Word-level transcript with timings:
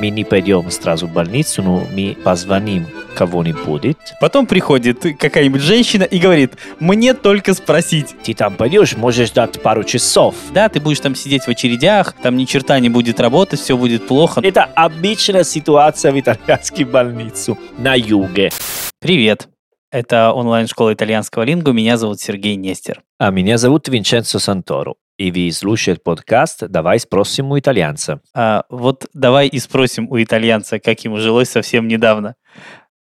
Мы 0.00 0.10
не 0.10 0.24
пойдем 0.24 0.70
сразу 0.70 1.06
в 1.06 1.12
больницу, 1.12 1.62
но 1.62 1.86
мы 1.92 2.16
позвоним 2.22 2.86
кого-нибудь. 3.14 3.96
Потом 4.20 4.46
приходит 4.46 5.02
какая-нибудь 5.18 5.62
женщина 5.62 6.02
и 6.02 6.18
говорит, 6.18 6.52
мне 6.80 7.14
только 7.14 7.54
спросить. 7.54 8.14
Ты 8.22 8.34
там 8.34 8.56
пойдешь, 8.56 8.96
можешь 8.96 9.28
ждать 9.28 9.62
пару 9.62 9.84
часов. 9.84 10.34
Да, 10.52 10.68
ты 10.68 10.80
будешь 10.80 11.00
там 11.00 11.14
сидеть 11.14 11.44
в 11.44 11.48
очередях, 11.48 12.14
там 12.22 12.36
ни 12.36 12.44
черта 12.44 12.78
не 12.80 12.88
будет 12.88 13.20
работать, 13.20 13.60
все 13.60 13.76
будет 13.76 14.06
плохо. 14.06 14.40
Это 14.42 14.64
обычная 14.64 15.44
ситуация 15.44 16.12
в 16.12 16.20
итальянской 16.20 16.84
больнице 16.84 17.56
на 17.78 17.94
юге. 17.94 18.50
Привет. 19.00 19.48
Это 19.90 20.32
онлайн-школа 20.32 20.92
итальянского 20.92 21.44
лингу. 21.44 21.72
Меня 21.72 21.96
зовут 21.96 22.20
Сергей 22.20 22.56
Нестер. 22.56 23.02
А 23.18 23.30
меня 23.30 23.58
зовут 23.58 23.86
Винченцо 23.88 24.40
Санторо. 24.40 24.96
И 25.16 25.30
вы 25.30 25.52
слушаете 25.52 26.00
подкаст 26.02 26.64
«Давай 26.68 26.98
спросим 26.98 27.52
у 27.52 27.58
итальянца». 27.58 28.20
А, 28.34 28.64
вот 28.68 29.06
давай 29.14 29.46
и 29.46 29.60
спросим 29.60 30.08
у 30.10 30.20
итальянца, 30.20 30.80
как 30.80 31.04
ему 31.04 31.18
жилось 31.18 31.50
совсем 31.50 31.86
недавно. 31.86 32.34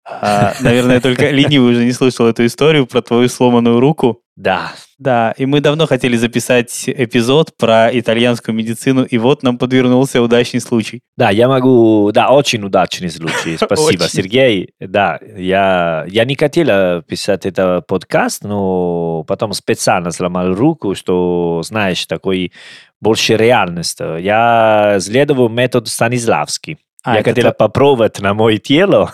А, 0.05 0.53
наверное, 0.61 1.01
только 1.01 1.29
ленивый 1.31 1.73
уже 1.73 1.85
не 1.85 1.91
слышал 1.91 2.25
эту 2.25 2.45
историю 2.47 2.87
про 2.87 3.03
твою 3.03 3.29
сломанную 3.29 3.79
руку. 3.79 4.23
Да. 4.35 4.71
Да, 4.99 5.33
и 5.37 5.45
мы 5.45 5.61
давно 5.61 5.87
хотели 5.87 6.17
записать 6.17 6.83
эпизод 6.87 7.55
про 7.57 7.89
итальянскую 7.97 8.53
медицину, 8.53 9.05
и 9.05 9.17
вот 9.17 9.43
нам 9.43 9.57
подвернулся 9.57 10.21
удачный 10.21 10.59
случай. 10.59 10.99
Да, 11.15 11.29
я 11.29 11.47
могу... 11.47 12.11
Да, 12.11 12.31
очень 12.31 12.61
удачный 12.63 13.09
случай. 13.09 13.55
Спасибо. 13.61 14.09
Сергей. 14.09 14.73
Да, 14.81 15.17
я, 15.37 16.05
я 16.09 16.25
не 16.25 16.35
хотел 16.35 17.01
писать 17.03 17.45
этот 17.45 17.87
подкаст, 17.87 18.43
но 18.43 19.23
потом 19.23 19.53
специально 19.53 20.11
сломал 20.11 20.53
руку, 20.53 20.93
что, 20.95 21.61
знаешь, 21.63 22.05
такой 22.05 22.51
больше 22.99 23.37
реальность. 23.37 24.01
Я 24.01 24.97
следовал 24.99 25.47
метод 25.47 25.87
Станиславский. 25.87 26.77
А, 27.03 27.15
я 27.15 27.23
хотел 27.23 27.45
то- 27.45 27.53
попробовать 27.53 28.19
на 28.19 28.33
мое 28.33 28.57
тело. 28.57 29.13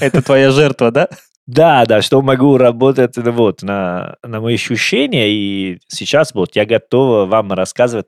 Это 0.00 0.22
твоя 0.22 0.50
жертва, 0.50 0.90
да? 0.90 1.08
Да, 1.46 1.84
да, 1.84 2.00
что 2.00 2.22
могу 2.22 2.56
работать 2.56 3.16
ну, 3.16 3.30
вот, 3.32 3.62
на, 3.62 4.16
на 4.22 4.40
мои 4.40 4.54
ощущения. 4.54 5.30
И 5.30 5.78
сейчас 5.88 6.34
вот 6.34 6.56
я 6.56 6.64
готов 6.64 7.28
вам 7.28 7.52
рассказывать 7.52 8.06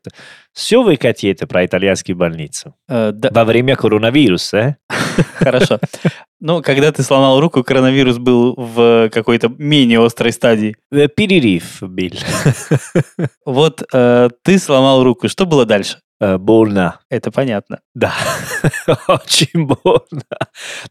все 0.57 0.83
вы 0.83 0.97
хотите 0.97 1.47
про 1.47 1.67
итальянские 1.67 2.15
больницы. 2.15 2.73
Э, 2.89 3.13
да, 3.13 3.29
Во 3.31 3.45
время 3.45 3.77
коронавируса. 3.77 4.57
э? 4.57 4.75
хорошо. 5.35 5.79
Ну, 6.41 6.63
когда 6.63 6.91
ты 6.93 7.03
сломал 7.03 7.39
руку, 7.41 7.63
коронавирус 7.63 8.17
был 8.17 8.55
в 8.57 9.11
какой-то 9.11 9.49
менее 9.59 10.03
острой 10.03 10.33
стадии. 10.33 10.75
Э, 10.91 11.09
Перерыв 11.09 11.83
был. 11.83 12.13
Вот 13.45 13.83
э, 13.93 14.31
ты 14.43 14.59
сломал 14.59 15.05
руку, 15.05 15.29
что 15.29 15.45
было 15.45 15.67
дальше? 15.67 15.99
Э, 16.21 16.39
Больно. 16.39 17.01
Это 17.11 17.31
понятно. 17.31 17.81
Да, 17.95 18.13
очень 19.09 19.67
больно. 19.67 20.23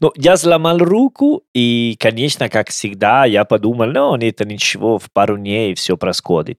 Ну, 0.00 0.12
я 0.16 0.36
сломал 0.36 0.78
руку, 0.78 1.42
и, 1.54 1.96
конечно, 1.98 2.48
как 2.48 2.70
всегда, 2.70 3.24
я 3.24 3.44
подумал, 3.44 3.86
ну, 3.86 4.16
это 4.16 4.44
ничего, 4.44 4.98
в 4.98 5.10
пару 5.12 5.36
дней 5.36 5.74
все 5.74 5.96
происходит. 5.96 6.58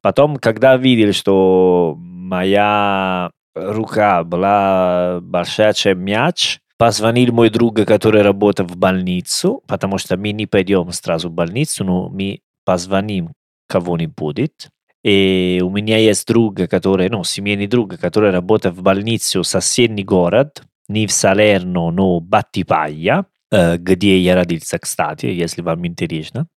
Потом, 0.00 0.36
когда 0.36 0.76
видел, 0.76 1.12
что 1.12 1.96
моя 1.98 3.30
рука 3.54 4.22
была 4.22 5.18
большая, 5.20 5.72
чем 5.72 6.00
мяч, 6.00 6.60
позвонил 6.78 7.32
мой 7.32 7.50
друг, 7.50 7.84
который 7.84 8.22
работает 8.22 8.70
в 8.70 8.76
больницу, 8.76 9.62
потому 9.66 9.98
что 9.98 10.16
мы 10.16 10.30
не 10.30 10.46
пойдем 10.46 10.92
сразу 10.92 11.28
в 11.28 11.32
больницу, 11.32 11.84
но 11.84 12.08
мы 12.08 12.40
позвоним 12.64 13.32
кого-нибудь. 13.68 14.68
И 15.04 15.60
у 15.62 15.70
меня 15.70 15.96
есть 15.98 16.26
друг, 16.26 16.56
который, 16.68 17.08
ну, 17.08 17.24
семейный 17.24 17.66
друг, 17.66 17.98
который 17.98 18.30
работает 18.30 18.74
в 18.74 18.82
больнице 18.82 19.38
в 19.40 19.44
соседний 19.44 20.04
город, 20.04 20.62
не 20.88 21.06
в 21.06 21.12
Салерно, 21.12 21.90
но 21.90 22.20
Баттипагlia, 22.20 23.24
э, 23.52 23.76
где 23.76 24.18
я 24.18 24.34
родился, 24.34 24.78
кстати, 24.78 25.26
если 25.26 25.62
вам 25.62 25.86
интересно. 25.86 26.48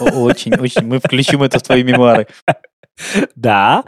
О- 0.00 0.04
Очень, 0.22 0.54
очень. 0.54 0.86
Мы 0.86 0.98
включим 0.98 1.42
это 1.42 1.58
в 1.58 1.62
твои 1.62 1.82
мемуары. 1.82 2.26
Да. 3.34 3.84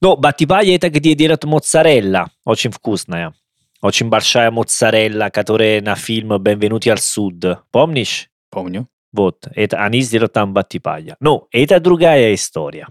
Но 0.00 0.16
Баттипагlia 0.16 0.74
это 0.76 0.90
где 0.90 1.14
делают 1.14 1.44
моцарелла, 1.44 2.28
очень 2.44 2.72
вкусная. 2.72 3.34
Очень 3.80 4.08
большая 4.08 4.50
моцарелла, 4.50 5.30
которая 5.30 5.80
на 5.80 5.94
фильм 5.94 6.32
«Benvenuti 6.34 6.92
al 6.92 6.96
Sud». 6.98 7.58
Помнишь? 7.70 8.28
Помню. 8.50 8.88
Вот, 9.12 9.46
это 9.54 9.78
они 9.78 10.00
сделают 10.00 10.32
там 10.32 10.52
Баттипагlia. 10.54 11.14
Ну, 11.20 11.46
это 11.52 11.78
другая 11.80 12.34
история. 12.34 12.86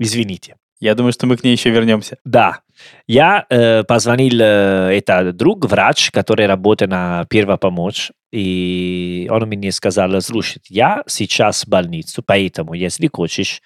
Извините. 0.00 0.56
Я 0.80 0.94
думаю, 0.94 1.12
что 1.12 1.26
мы 1.26 1.36
к 1.36 1.44
ней 1.44 1.52
еще 1.52 1.68
вернемся. 1.70 2.16
Да, 2.24 2.60
я 3.06 3.44
э, 3.50 3.84
позвонил, 3.84 4.40
э, 4.40 4.96
это 4.96 5.30
друг, 5.32 5.66
врач, 5.66 6.10
который 6.10 6.46
работает 6.46 6.90
на 6.90 7.26
первой 7.28 7.58
помощь, 7.58 8.10
и 8.32 9.28
он 9.30 9.46
мне 9.46 9.72
сказал, 9.72 10.18
слушай, 10.22 10.62
я 10.70 11.02
сейчас 11.06 11.64
в 11.64 11.68
больницу, 11.68 12.22
поэтому, 12.26 12.72
если 12.72 13.10
хочешь, 13.12 13.60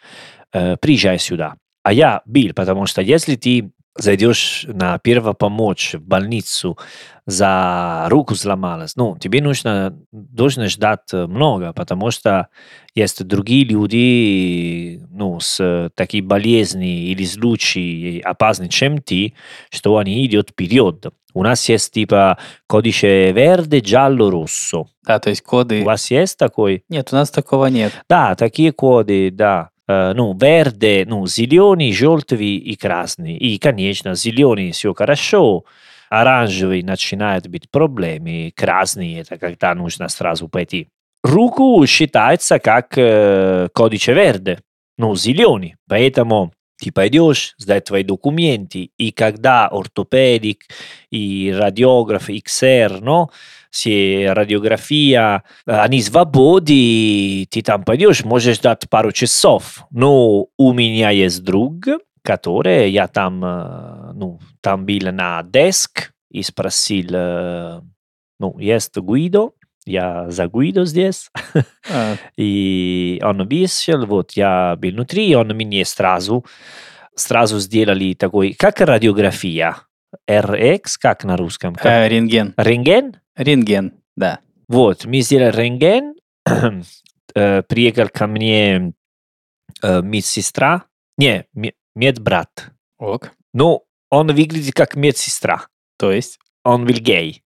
э, 0.53 0.77
приезжай 0.77 1.21
сюда. 1.21 1.55
А 1.85 1.93
я 1.93 2.23
бил, 2.27 2.53
потому 2.53 2.87
что 2.87 3.01
если 3.01 3.37
ты 3.37 3.71
зайдешь 3.97 4.67
на 4.69 4.99
первую 4.99 5.35
помощь 5.35 5.95
в 5.95 6.03
больницу 6.03 6.79
за 7.27 8.07
руку 8.11 8.35
сломалась, 8.35 8.97
ну, 8.97 9.17
тебе 9.19 9.41
нужно, 9.41 9.99
должен 10.13 10.69
ждать 10.69 11.13
много, 11.13 11.73
потому 11.73 12.11
что 12.11 12.49
есть 12.95 13.25
другие 13.25 13.65
люди, 13.65 15.01
ну, 15.11 15.41
с 15.41 15.91
такие 15.95 16.23
болезни 16.23 17.07
или 17.07 17.25
случаи 17.25 18.21
опасны, 18.21 18.69
чем 18.69 19.01
ты, 19.01 19.35
что 19.71 19.97
они 19.97 20.27
идут 20.27 20.51
вперед. 20.51 21.07
У 21.33 21.43
нас 21.43 21.69
есть 21.69 21.93
типа 21.93 22.39
кодиce 22.71 23.33
verde, 23.33 23.81
giallo, 23.81 24.31
rosso. 24.31 24.87
Да, 25.05 25.19
то 25.19 25.31
есть 25.31 25.43
коды... 25.43 25.83
У 25.83 25.85
вас 25.85 26.11
есть 26.11 26.39
такой? 26.39 26.85
Нет, 26.89 27.09
у 27.13 27.17
нас 27.17 27.31
такого 27.31 27.67
нет. 27.67 27.93
Да, 28.09 28.37
такие 28.37 28.71
коды, 28.73 29.31
да. 29.33 29.71
Э, 29.87 30.13
ну, 30.15 30.35
верде, 30.35 31.05
ну, 31.07 31.27
зеленый, 31.27 31.93
желтый 31.93 32.57
и 32.57 32.77
красный. 32.77 33.37
И, 33.37 33.59
конечно, 33.59 34.15
зеленый 34.15 34.73
все 34.73 34.95
хорошо, 34.95 35.65
оранжевый 36.09 36.83
начинает 36.83 37.49
быть 37.49 37.71
проблемы, 37.71 38.53
красный 38.57 39.15
это 39.15 39.37
когда 39.37 39.75
нужно 39.75 40.09
сразу 40.09 40.49
пойти. 40.49 40.89
Руку 41.23 41.85
считается 41.87 42.59
как 42.59 42.97
э, 42.97 43.69
кодиce 43.75 44.15
verde, 44.15 44.59
ну, 44.97 45.15
зеленый. 45.17 45.77
Поэтому 45.89 46.53
ты 46.79 46.91
пойдешь 46.91 47.55
сдать 47.59 47.85
твои 47.85 48.05
документы, 48.05 48.91
и 48.99 49.13
когда 49.13 49.69
ортопедик 49.69 50.65
и 51.11 51.55
радиограф 51.57 52.29
XR, 52.29 53.01
no, 53.01 53.29
все 53.75 54.33
радиография, 54.33 55.43
они 55.67 56.01
свободы, 56.01 57.45
ты 57.51 57.61
там 57.61 57.83
пойдешь, 57.83 58.25
можешь 58.25 58.59
ждать 58.59 58.89
пару 58.89 59.11
часов. 59.11 59.85
Но 59.91 60.47
у 60.57 60.73
меня 60.73 61.11
есть 61.11 61.43
друг, 61.43 61.87
который, 62.23 62.93
я 62.93 63.09
там, 63.09 63.45
э, 63.45 64.13
ну, 64.15 64.39
там 64.61 64.87
был 64.87 65.13
на 65.13 65.43
деск 65.43 66.13
и 66.31 66.45
спросил, 66.45 67.09
э, 67.11 67.81
ну, 68.39 68.59
есть 68.61 68.97
Гуидо, 68.97 69.51
я 69.85 70.31
за 70.31 70.47
Гуидо 70.47 70.85
здесь. 70.85 71.31
А, 71.93 72.15
И 72.37 73.21
он 73.25 73.47
вышел, 73.49 74.07
вот 74.07 74.33
я 74.33 74.77
был 74.77 74.93
внутри, 74.93 75.31
и 75.31 75.35
он 75.35 75.49
мне 75.49 75.85
сразу, 75.85 76.47
сразу 77.17 77.59
сделали 77.59 78.15
такой, 78.15 78.55
как 78.55 78.81
радиография, 78.81 79.79
RX, 80.31 80.83
как 81.01 81.25
на 81.25 81.37
русском? 81.37 81.75
Как? 81.75 81.87
э, 81.87 82.09
рентген. 82.09 82.55
Рентген? 82.57 83.17
Рентген, 83.37 83.95
да. 84.17 84.41
Вот, 84.69 85.05
мы 85.05 85.21
сделали 85.21 85.57
рентген, 85.57 86.15
э, 87.35 87.63
приехал 87.63 88.09
ко 88.09 88.27
мне 88.27 88.93
э, 89.83 90.03
медсестра, 90.03 90.85
не, 91.19 91.47
ме- 91.53 91.75
медбрат. 91.95 92.71
Ок. 92.99 93.33
Ну, 93.53 93.85
он 94.11 94.29
выглядит 94.29 94.75
как 94.75 94.95
медсестра, 94.95 95.67
То 95.99 96.13
есть? 96.13 96.39
он 96.65 96.87
был 96.87 96.95
гей. 96.95 97.43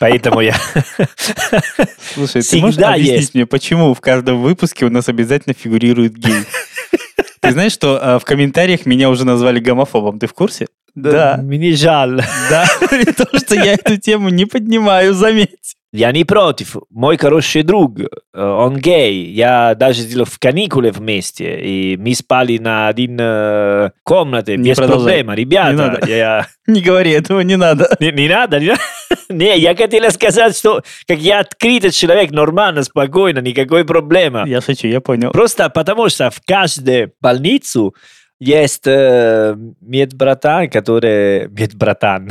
Поэтому 0.00 0.40
я... 0.40 0.54
Слушай, 2.14 2.42
ты 2.42 2.58
можешь 2.58 2.80
объяснить 2.82 3.20
есть. 3.20 3.34
мне, 3.34 3.46
почему 3.46 3.94
в 3.94 4.00
каждом 4.00 4.42
выпуске 4.42 4.86
у 4.86 4.90
нас 4.90 5.08
обязательно 5.08 5.54
фигурирует 5.54 6.16
гей? 6.16 6.44
Ты 7.40 7.52
знаешь, 7.52 7.72
что 7.72 7.98
а, 8.00 8.18
в 8.18 8.24
комментариях 8.24 8.86
меня 8.86 9.10
уже 9.10 9.24
назвали 9.24 9.58
гомофобом, 9.58 10.18
ты 10.20 10.28
в 10.28 10.32
курсе? 10.32 10.68
Да. 10.94 11.38
Мне 11.42 11.74
жаль. 11.74 12.22
Да, 12.50 12.66
том, 13.16 13.38
что 13.38 13.54
я 13.54 13.74
эту 13.74 13.96
тему 13.96 14.28
не 14.28 14.44
поднимаю, 14.44 15.14
заметь. 15.14 15.76
Я 15.94 16.10
не 16.10 16.24
против. 16.24 16.76
Мой 16.88 17.18
хороший 17.18 17.62
друг, 17.62 18.00
э, 18.00 18.06
он 18.42 18.78
гей. 18.78 19.30
Я 19.30 19.74
даже 19.74 20.00
сделал 20.00 20.24
в 20.24 20.38
каникулы 20.38 20.90
вместе. 20.90 21.60
И 21.60 21.98
мы 21.98 22.14
спали 22.14 22.56
на 22.56 22.88
один 22.88 23.18
э, 23.20 23.90
комнате. 24.02 24.56
Не 24.56 24.70
без 24.70 24.78
продолжай. 24.78 25.22
проблем. 25.22 25.36
Ребята, 25.36 25.70
Не 25.70 25.76
надо. 25.76 26.10
я... 26.10 26.46
Не 26.66 26.80
говори 26.80 27.10
этого, 27.10 27.40
не 27.40 27.56
надо. 27.56 27.94
Не, 28.00 28.10
не 28.10 28.28
надо, 28.28 28.58
не 28.58 28.68
надо. 28.68 28.80
Не, 29.28 29.58
я 29.58 29.74
хотел 29.74 30.10
сказать, 30.10 30.56
что 30.56 30.82
как 31.06 31.18
я 31.18 31.40
открытый 31.40 31.90
человек, 31.90 32.30
нормально, 32.30 32.84
спокойно, 32.84 33.40
никакой 33.40 33.84
проблемы. 33.84 34.44
Я 34.46 34.60
шучу, 34.60 34.86
я 34.86 35.00
понял. 35.00 35.32
Просто 35.32 35.68
потому 35.68 36.08
что 36.08 36.30
в 36.30 36.40
каждую 36.46 37.12
больницу 37.20 37.94
есть 38.42 38.86
э, 38.86 39.54
медбратан, 39.80 40.68
который... 40.68 41.48
Медбратан. 41.48 42.30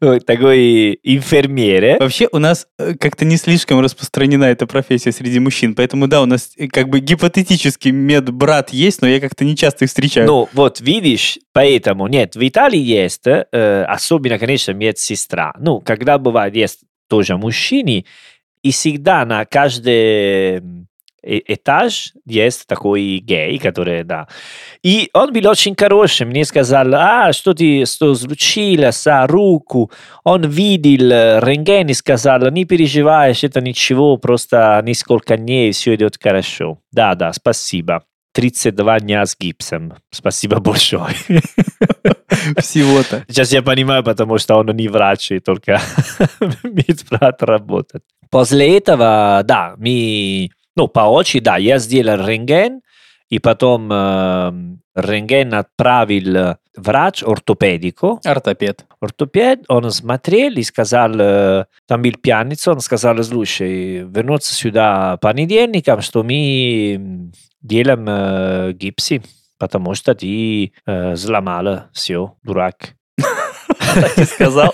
Ну, 0.00 0.18
Такой 0.18 0.98
инфермере. 1.02 1.98
Вообще 2.00 2.26
у 2.32 2.38
нас 2.38 2.66
э, 2.78 2.94
как-то 2.98 3.24
не 3.26 3.36
слишком 3.36 3.80
распространена 3.80 4.44
эта 4.44 4.66
профессия 4.66 5.12
среди 5.12 5.40
мужчин, 5.40 5.74
поэтому 5.74 6.08
да, 6.08 6.22
у 6.22 6.26
нас 6.26 6.52
э, 6.56 6.68
как 6.68 6.88
бы 6.88 7.00
гипотетически 7.00 7.90
медбрат 7.90 8.70
есть, 8.70 9.02
но 9.02 9.08
я 9.08 9.20
как-то 9.20 9.44
не 9.44 9.54
часто 9.56 9.84
их 9.84 9.90
встречаю. 9.90 10.26
Ну, 10.26 10.48
вот 10.54 10.80
видишь, 10.80 11.38
поэтому, 11.52 12.06
нет, 12.06 12.34
в 12.34 12.48
Италии 12.48 12.80
есть, 12.80 13.26
э, 13.26 13.84
особенно, 13.86 14.38
конечно, 14.38 14.72
медсестра. 14.72 15.52
Ну, 15.58 15.80
когда 15.80 16.18
бывает, 16.18 16.56
есть 16.56 16.80
тоже 17.08 17.36
мужчины, 17.36 18.06
и 18.62 18.70
всегда 18.70 19.26
на 19.26 19.42
э- 19.42 20.60
этаж 21.22 22.12
есть 22.26 22.66
такой 22.66 23.18
гей, 23.18 23.58
который, 23.58 24.04
да. 24.04 24.28
И 24.82 25.10
он 25.12 25.32
был 25.32 25.48
очень 25.48 25.74
хороший, 25.74 26.26
мне 26.26 26.44
сказал, 26.44 26.94
а, 26.94 27.32
что 27.32 27.54
ты 27.54 27.84
что 27.86 28.14
случилось, 28.14 29.06
а, 29.06 29.26
руку. 29.26 29.90
Он 30.24 30.42
видел 30.48 31.10
э, 31.12 31.40
рентген 31.40 31.88
и 31.88 31.94
сказал, 31.94 32.50
не 32.50 32.64
переживаешь, 32.64 33.44
это 33.44 33.60
ничего, 33.60 34.16
просто 34.16 34.80
несколько 34.84 35.36
дней, 35.36 35.72
все 35.72 35.94
идет 35.94 36.18
хорошо. 36.22 36.78
Да, 36.92 37.14
да, 37.14 37.32
спасибо. 37.32 38.02
32 38.32 39.00
дня 39.00 39.26
с 39.26 39.36
гипсом. 39.36 39.94
Спасибо 40.10 40.60
большое. 40.60 41.14
Всего-то. 42.58 43.24
Сейчас 43.28 43.52
я 43.52 43.62
понимаю, 43.62 44.04
потому 44.04 44.38
что 44.38 44.56
он 44.56 44.66
не 44.76 44.88
врач, 44.88 45.32
и 45.32 45.40
только 45.40 45.80
медбрат 46.62 47.42
работает. 47.42 48.04
После 48.30 48.78
этого, 48.78 49.42
да, 49.44 49.74
мы, 49.76 50.50
ну, 50.80 50.88
по 50.88 51.00
очереди, 51.00 51.44
да, 51.44 51.56
я 51.58 51.78
сделал 51.78 52.26
рентген, 52.26 52.80
и 53.28 53.38
потом 53.38 53.92
э, 53.92 54.52
рентген 54.94 55.52
отправил 55.52 56.56
врач 56.74 57.22
ортопедику. 57.22 58.18
Ортопед. 58.24 58.86
Ортопед, 58.98 59.64
он 59.68 59.90
смотрел 59.90 60.52
и 60.54 60.62
сказал, 60.62 61.12
э, 61.20 61.66
там 61.86 62.00
был 62.00 62.12
пьяница, 62.12 62.72
он 62.72 62.80
сказал, 62.80 63.22
слушай, 63.22 63.98
вернуться 64.04 64.54
сюда 64.54 65.18
понедельником, 65.18 66.00
что 66.00 66.22
мы 66.22 67.30
делаем 67.60 68.06
э, 68.08 68.72
гипсы, 68.72 69.22
потому 69.58 69.94
что 69.94 70.14
ты 70.14 70.72
э, 70.86 71.12
взломала 71.12 71.90
все, 71.92 72.36
дурак. 72.42 72.94
Так 73.94 74.18
и 74.18 74.24
сказал. 74.24 74.72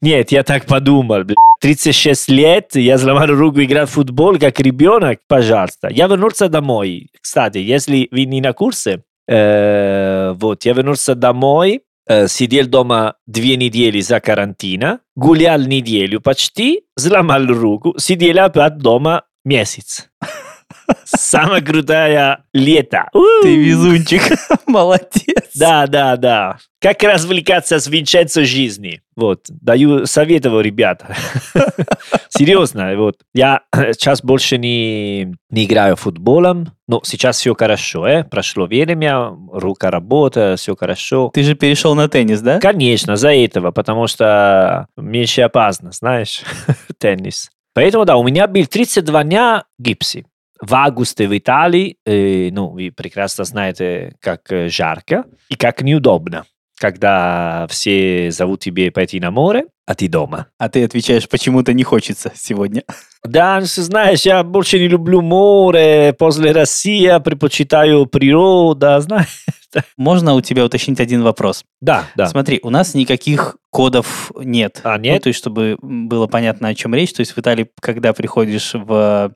Нет, 0.00 0.32
я 0.32 0.42
так 0.42 0.66
подумал. 0.66 1.24
бля. 1.24 1.34
36 1.60 2.28
лет, 2.28 2.74
я 2.74 2.98
сломал 2.98 3.26
руку, 3.26 3.60
играл 3.60 3.86
в 3.86 3.90
футбол 3.90 4.38
как 4.38 4.60
ребенок, 4.60 5.18
пожалуйста. 5.26 5.88
Я 5.90 6.06
вернулся 6.06 6.48
домой. 6.48 7.08
Кстати, 7.20 7.58
если 7.58 8.08
вы 8.12 8.24
не 8.26 8.40
на 8.40 8.52
курсе, 8.52 9.02
э, 9.28 10.34
вот, 10.36 10.64
я 10.64 10.72
вернулся 10.72 11.14
домой, 11.14 11.82
э, 12.08 12.28
сидел 12.28 12.66
дома 12.66 13.14
две 13.26 13.56
недели 13.56 14.00
за 14.00 14.20
карантина, 14.20 15.00
гулял 15.16 15.60
неделю 15.60 16.20
почти, 16.20 16.82
сломал 16.96 17.46
руку, 17.46 17.94
сидел 17.98 18.38
опять 18.44 18.78
дома 18.78 19.24
месяц. 19.44 20.08
Самая 21.04 21.60
крутая 21.60 22.44
лето. 22.52 23.08
Ты 23.42 23.56
везунчик. 23.56 24.22
Молодец. 24.66 25.50
Да, 25.54 25.86
да, 25.86 26.16
да. 26.16 26.58
Как 26.80 27.02
развлекаться 27.02 27.80
с 27.80 27.86
Винченцо 27.86 28.44
жизни. 28.44 29.02
Вот, 29.16 29.46
даю 29.48 30.06
совет 30.06 30.44
его, 30.44 30.60
ребята. 30.60 31.16
Серьезно, 32.28 32.94
вот. 32.96 33.16
Я 33.34 33.62
сейчас 33.74 34.22
больше 34.22 34.58
не, 34.58 35.34
не 35.50 35.64
играю 35.64 35.96
футболом, 35.96 36.72
но 36.86 37.00
сейчас 37.04 37.38
все 37.38 37.54
хорошо, 37.54 38.06
э? 38.06 38.24
Прошло 38.24 38.66
время, 38.66 39.32
рука 39.52 39.90
работает, 39.90 40.60
все 40.60 40.76
хорошо. 40.76 41.30
Ты 41.34 41.42
же 41.42 41.54
перешел 41.54 41.94
на 41.94 42.08
теннис, 42.08 42.40
да? 42.40 42.60
Конечно, 42.60 43.16
за 43.16 43.32
этого, 43.34 43.72
потому 43.72 44.06
что 44.06 44.86
меньше 44.96 45.42
опасно, 45.42 45.90
знаешь, 45.90 46.42
теннис. 46.98 47.50
Поэтому, 47.74 48.04
да, 48.04 48.16
у 48.16 48.22
меня 48.22 48.46
был 48.46 48.66
32 48.66 49.24
дня 49.24 49.64
гипси. 49.78 50.26
В 50.60 50.74
августе 50.74 51.26
в 51.28 51.36
Италии, 51.36 51.96
э, 52.04 52.50
ну, 52.50 52.70
вы 52.70 52.90
прекрасно 52.90 53.44
знаете, 53.44 54.16
как 54.20 54.50
э, 54.50 54.68
жарко 54.68 55.24
и 55.48 55.54
как 55.54 55.82
неудобно, 55.82 56.44
когда 56.78 57.66
все 57.70 58.30
зовут 58.30 58.60
тебе 58.60 58.90
пойти 58.90 59.20
на 59.20 59.30
море, 59.30 59.66
а 59.86 59.94
ты 59.94 60.08
дома. 60.08 60.46
А 60.58 60.68
ты 60.68 60.84
отвечаешь, 60.84 61.28
почему-то 61.28 61.72
не 61.72 61.82
хочется 61.82 62.32
сегодня. 62.34 62.82
Да, 63.24 63.58
ну, 63.60 63.66
знаешь, 63.66 64.22
я 64.22 64.42
больше 64.42 64.78
не 64.78 64.88
люблю 64.88 65.22
море, 65.22 66.12
после 66.12 66.52
России 66.52 67.10
предпочитаю 67.22 68.06
природу, 68.06 69.00
знаешь. 69.00 69.44
Можно 69.96 70.34
у 70.34 70.40
тебя 70.40 70.64
уточнить 70.64 71.00
один 71.00 71.22
вопрос? 71.22 71.64
Да, 71.80 72.04
да. 72.16 72.26
Смотри, 72.26 72.58
у 72.62 72.70
нас 72.70 72.94
никаких 72.94 73.56
кодов 73.70 74.32
нет. 74.38 74.80
А, 74.82 74.96
Ну, 74.96 75.04
нет? 75.04 75.22
то 75.22 75.28
есть, 75.28 75.38
чтобы 75.38 75.76
было 75.82 76.26
понятно, 76.26 76.68
о 76.68 76.74
чем 76.74 76.94
речь. 76.94 77.12
То 77.12 77.20
есть, 77.20 77.32
в 77.32 77.38
Италии, 77.38 77.70
когда 77.80 78.12
приходишь 78.12 78.72
в 78.74 78.92
а, 78.92 79.30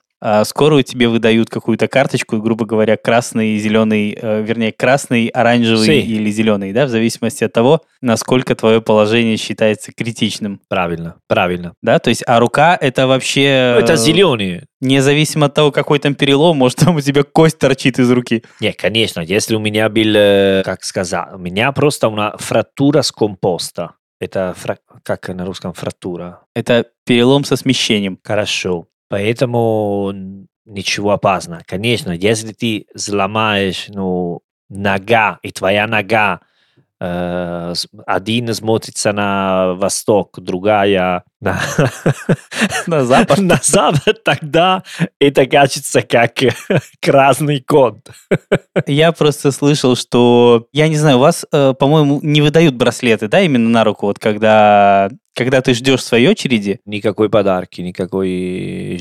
скорую, 0.45 0.83
тебе 0.85 1.09
выдают 1.09 1.51
какую-то 1.51 1.89
карточку, 1.89 2.39
грубо 2.39 2.65
говоря, 2.65 2.97
красный, 2.97 3.59
зеленый, 3.59 4.17
э, 4.21 4.43
вернее, 4.43 4.73
красный, 4.73 5.27
оранжевый 5.29 5.87
Си. 5.87 6.01
или 6.01 6.31
зеленый, 6.31 6.73
да, 6.73 6.87
в 6.87 6.91
зависимости 6.91 7.45
от 7.45 7.53
того, 7.53 7.81
насколько 8.01 8.55
твое 8.55 8.81
положение 8.81 9.37
считается 9.37 9.93
критичным, 9.93 10.61
Правильно, 10.69 11.17
правильно. 11.29 11.75
да, 11.83 11.99
то 11.99 12.11
есть, 12.11 12.23
а 12.27 12.39
рука 12.39 12.79
это 12.81 13.07
вообще... 13.07 13.75
Ну, 13.79 13.85
это 13.85 13.95
э, 13.95 13.97
зеленые. 13.97 14.67
Независимо 14.81 15.47
от 15.47 15.55
того, 15.55 15.71
какой 15.73 15.99
там 15.99 16.15
перелом, 16.15 16.57
может, 16.57 16.79
там 16.79 16.97
у 16.97 17.01
тебя 17.01 17.23
кость 17.23 17.59
торчит 17.59 17.99
из 17.99 18.11
руки. 18.11 18.43
Не, 18.61 18.73
конечно, 18.73 19.21
если 19.21 19.55
у 19.57 19.61
меня 19.61 19.89
был, 19.89 20.63
как 20.65 20.85
сказать, 20.85 21.29
у 21.35 21.39
меня 21.39 21.73
просто 21.73 22.07
una 22.09 22.37
фрактура 22.39 23.03
скомпоста. 23.03 23.93
Это 24.21 24.55
фра- 24.57 24.79
как 25.03 25.29
на 25.31 25.45
русском 25.45 25.73
фрактура? 25.73 26.43
Это 26.55 26.87
перелом 27.05 27.45
со 27.45 27.57
смещением. 27.57 28.19
Хорошо. 28.23 28.87
Поэтому 29.13 30.11
ничего 30.65 31.11
опасного. 31.11 31.61
Конечно, 31.67 32.13
если 32.13 32.55
ты 32.55 32.87
сломаешь 32.97 33.89
ну, 33.89 34.41
нога, 34.71 35.39
и 35.43 35.51
твоя 35.51 35.87
нога 35.87 36.41
э, 36.99 37.75
один 38.07 38.55
смотрится 38.55 39.13
на 39.13 39.75
восток, 39.75 40.41
другая 40.41 41.25
на, 41.43 41.61
На 42.87 43.05
запад. 43.05 43.39
на 43.39 43.59
запад, 43.63 44.23
тогда 44.25 44.83
это 45.21 45.47
кажется 45.47 46.03
как 46.03 46.35
красный 47.01 47.61
код. 47.61 47.99
Я 48.87 49.13
просто 49.13 49.51
слышал, 49.51 49.97
что, 49.97 50.67
я 50.73 50.89
не 50.89 50.97
знаю, 50.97 51.17
у 51.17 51.21
вас, 51.21 51.45
э, 51.53 51.75
по-моему, 51.79 52.21
не 52.23 52.41
выдают 52.43 52.75
браслеты, 52.77 53.29
да, 53.29 53.41
именно 53.41 53.69
на 53.69 53.85
руку, 53.85 54.07
вот 54.07 54.19
когда, 54.19 55.11
когда 55.35 55.61
ты 55.63 55.75
ждешь 55.75 56.03
своей 56.03 56.29
очереди. 56.29 56.79
Никакой 56.87 57.29
подарки, 57.29 57.81
никакой, 57.81 59.01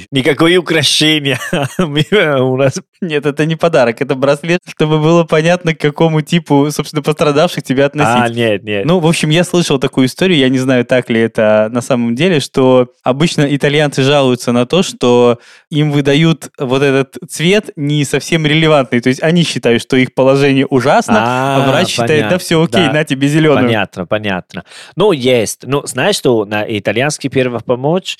украшения. 0.57 1.39
Мы- 1.77 2.41
У 2.41 2.57
нас 2.57 2.81
Нет, 3.01 3.25
это 3.25 3.45
не 3.45 3.55
подарок, 3.55 4.01
это 4.01 4.15
браслет, 4.15 4.59
чтобы 4.67 4.99
было 4.99 5.23
понятно, 5.25 5.73
к 5.75 5.79
какому 5.79 6.21
типу, 6.21 6.69
собственно, 6.71 7.01
пострадавших 7.03 7.63
тебя 7.63 7.83
А, 7.85 7.87
относить. 7.87 8.35
нет, 8.35 8.63
нет. 8.63 8.85
Ну, 8.85 8.99
в 8.99 9.07
общем, 9.07 9.29
я 9.29 9.43
слышал 9.43 9.77
такую 9.79 10.07
историю, 10.07 10.37
я 10.39 10.49
не 10.49 10.59
знаю, 10.59 10.85
так 10.85 11.09
ли 11.09 11.19
это 11.19 11.69
на 11.71 11.81
самом 11.81 12.15
деле, 12.15 12.30
что 12.39 12.89
обычно 13.03 13.43
итальянцы 13.55 14.03
жалуются 14.03 14.51
на 14.51 14.65
то, 14.65 14.83
что 14.83 15.39
им 15.69 15.91
выдают 15.91 16.49
вот 16.57 16.81
этот 16.81 17.17
цвет 17.29 17.71
не 17.75 18.05
совсем 18.05 18.45
релевантный. 18.45 19.01
То 19.01 19.09
есть 19.09 19.21
они 19.21 19.43
считают, 19.43 19.81
что 19.81 19.97
их 19.97 20.13
положение 20.13 20.65
ужасно, 20.65 21.15
а, 21.17 21.67
врач 21.69 21.89
считает, 21.89 22.09
да 22.09 22.15
понятно, 22.15 22.37
все 22.39 22.63
окей, 22.63 22.85
да. 22.87 22.93
на 22.93 23.03
тебе 23.03 23.27
зеленую. 23.27 23.65
Понятно, 23.65 24.05
понятно. 24.05 24.63
Ну, 24.95 25.11
есть. 25.11 25.63
Ну, 25.63 25.85
знаешь, 25.85 26.15
что 26.15 26.45
на 26.45 26.63
итальянский 26.67 27.29
первая 27.29 27.61
помощь 27.61 28.17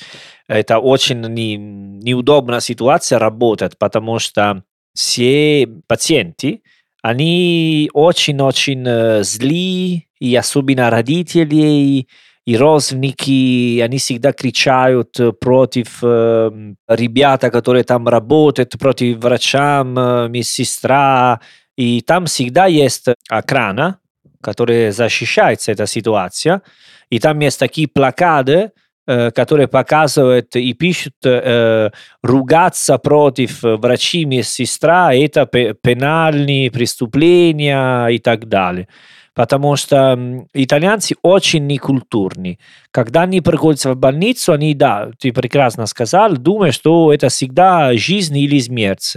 это 0.47 0.79
очень 0.79 1.21
не- 1.21 1.57
неудобная 1.57 2.59
ситуация 2.59 3.19
работает, 3.19 3.77
потому 3.77 4.19
что 4.19 4.63
все 4.93 5.67
пациенты, 5.87 6.61
они 7.01 7.89
очень-очень 7.93 8.83
э, 8.85 9.23
злые, 9.23 10.03
и 10.19 10.35
особенно 10.35 10.89
родители, 10.89 12.07
и 12.45 12.57
родственники, 12.57 13.79
они 13.81 13.97
всегда 13.97 14.33
кричают 14.33 15.15
против 15.39 15.99
э, 16.01 16.73
ребята, 16.87 17.51
которые 17.51 17.83
там 17.83 18.07
работают, 18.07 18.77
против 18.79 19.17
врачам, 19.19 19.97
э, 19.97 20.27
медсестра, 20.29 21.39
и 21.77 22.01
там 22.01 22.25
всегда 22.25 22.65
есть 22.65 23.07
охрана, 23.29 23.99
которая 24.41 24.91
защищается 24.91 25.71
эта 25.71 25.85
ситуация, 25.85 26.63
и 27.11 27.19
там 27.19 27.39
есть 27.39 27.59
такие 27.59 27.87
плакаты, 27.87 28.71
э, 29.05 29.29
которые 29.29 29.67
показывают 29.67 30.55
и 30.55 30.73
пишут 30.73 31.13
э, 31.23 31.91
ругаться 32.23 32.97
против 32.97 33.61
врачей, 33.61 34.25
медсестра, 34.25 35.13
это 35.13 35.45
пе- 35.45 35.75
пенальные 35.75 36.71
преступления 36.71 38.07
и 38.07 38.17
так 38.17 38.47
далее. 38.47 38.87
Потому 39.33 39.75
что 39.75 40.45
итальянцы 40.53 41.15
очень 41.21 41.65
некультурны. 41.67 42.59
Когда 42.91 43.21
они 43.21 43.41
приходят 43.41 43.83
в 43.83 43.95
больницу, 43.95 44.53
они, 44.53 44.73
да, 44.73 45.11
ты 45.19 45.31
прекрасно 45.31 45.85
сказал, 45.85 46.33
думают, 46.33 46.75
что 46.75 47.13
это 47.13 47.29
всегда 47.29 47.93
жизнь 47.93 48.37
или 48.37 48.59
смерть. 48.59 49.13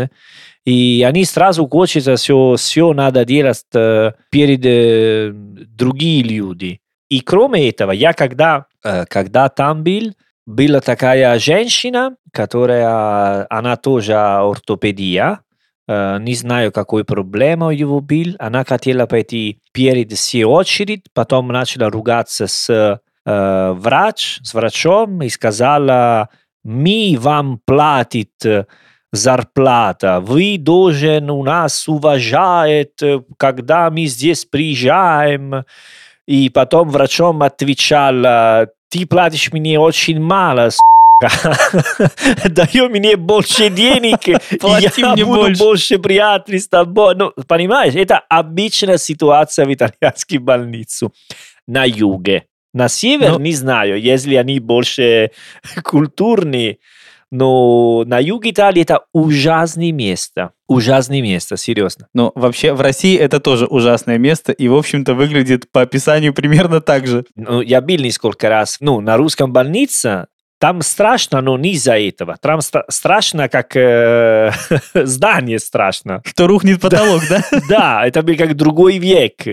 И 0.65 1.05
они 1.07 1.25
сразу 1.25 1.67
хочется 1.69 2.17
все, 2.17 2.55
все 2.57 2.93
надо 2.93 3.25
делать 3.25 3.65
перед 4.31 4.65
э, 4.65 5.31
другие 5.33 6.23
люди. 6.23 6.81
И 7.11 7.21
кроме 7.21 7.69
этого, 7.69 7.93
я 7.93 8.13
когда, 8.13 8.67
э, 8.83 9.05
когда 9.07 9.49
там 9.49 9.85
был, 9.85 10.15
была 10.47 10.81
такая 10.81 11.39
женщина, 11.39 12.17
которая, 12.33 13.47
она 13.51 13.77
тоже 13.77 14.15
ортопедия, 14.15 15.41
не 15.87 16.35
знаю, 16.35 16.73
какой 16.73 17.05
проблема 17.05 17.67
у 17.69 17.73
него 17.73 18.01
был. 18.01 18.37
Она 18.39 18.65
хотела 18.65 19.07
пойти 19.07 19.59
перед 19.73 20.13
всей 20.13 20.45
очередь, 20.45 21.07
потом 21.13 21.49
начала 21.49 21.91
ругаться 21.91 22.47
с 22.47 23.01
uh, 23.27 23.73
врач, 23.73 24.39
с 24.43 24.55
врачом 24.55 25.23
и 25.23 25.29
сказала, 25.29 26.29
мы 26.63 27.17
вам 27.19 27.61
платит 27.67 28.31
зарплата, 29.13 30.21
вы 30.21 30.57
должен 30.59 31.31
у 31.31 31.45
нас 31.45 31.89
уважать, 31.89 33.01
когда 33.37 33.91
мы 33.91 34.07
здесь 34.07 34.45
приезжаем. 34.45 35.65
И 36.27 36.49
потом 36.49 36.89
врачом 36.89 37.43
отвечал, 37.43 38.67
ты 38.89 39.07
платишь 39.07 39.53
мне 39.53 39.79
очень 39.79 40.21
мало, 40.21 40.71
Даю 42.49 42.89
мне 42.89 43.17
больше 43.17 43.71
денег, 43.71 44.27
я 44.27 45.13
мне 45.13 45.25
буду 45.25 45.41
больше. 45.41 45.63
больше 45.63 45.99
приятный 45.99 46.59
с 46.61 46.69
тобой. 46.69 47.15
Ну, 47.15 47.33
понимаешь, 47.47 47.95
это 47.95 48.19
обычная 48.29 48.99
ситуация 48.99 49.67
в 49.67 49.73
итальянской 49.73 50.39
больнице 50.39 51.11
на 51.67 51.85
юге. 51.85 52.47
На 52.73 52.89
север 52.89 53.33
Но... 53.33 53.39
не 53.39 53.53
знаю, 53.53 54.01
если 54.01 54.35
они 54.35 54.59
больше 54.59 55.31
культурные, 55.85 56.79
но 57.31 58.05
на 58.05 58.21
юге 58.21 58.51
Италии 58.51 58.83
это 58.83 59.07
ужасное 59.13 59.93
место. 59.93 60.51
Ужасное 60.69 61.21
место, 61.21 61.57
серьезно. 61.57 62.09
Но 62.15 62.33
вообще 62.35 62.73
в 62.73 62.81
России 62.81 63.17
это 63.17 63.41
тоже 63.41 63.67
ужасное 63.67 64.19
место 64.19 64.53
и, 64.53 64.69
в 64.69 64.75
общем-то, 64.75 65.15
выглядит 65.15 65.71
по 65.71 65.83
описанию 65.83 66.33
примерно 66.33 66.81
так 66.81 67.07
же. 67.07 67.25
Ну, 67.35 67.61
я 67.61 67.81
был 67.81 67.97
несколько 67.97 68.49
раз. 68.49 68.77
Ну, 68.81 69.01
на 69.01 69.17
русском 69.17 69.53
больнице 69.53 70.27
там 70.65 70.81
страшно, 70.81 71.43
но 71.43 71.59
не 71.59 71.73
из-за 71.73 71.99
этого. 71.99 72.37
Там 72.41 72.61
страшно, 72.89 73.51
как 73.51 73.77
э, 73.77 74.51
здание 74.95 75.59
страшно. 75.59 76.23
Что 76.25 76.47
рухнет 76.47 76.81
потолок, 76.81 77.23
да? 77.29 77.43
Да, 77.69 78.07
это 78.07 78.23
был 78.23 78.35
как 78.35 78.57
другой 78.57 78.97
век. 78.97 79.45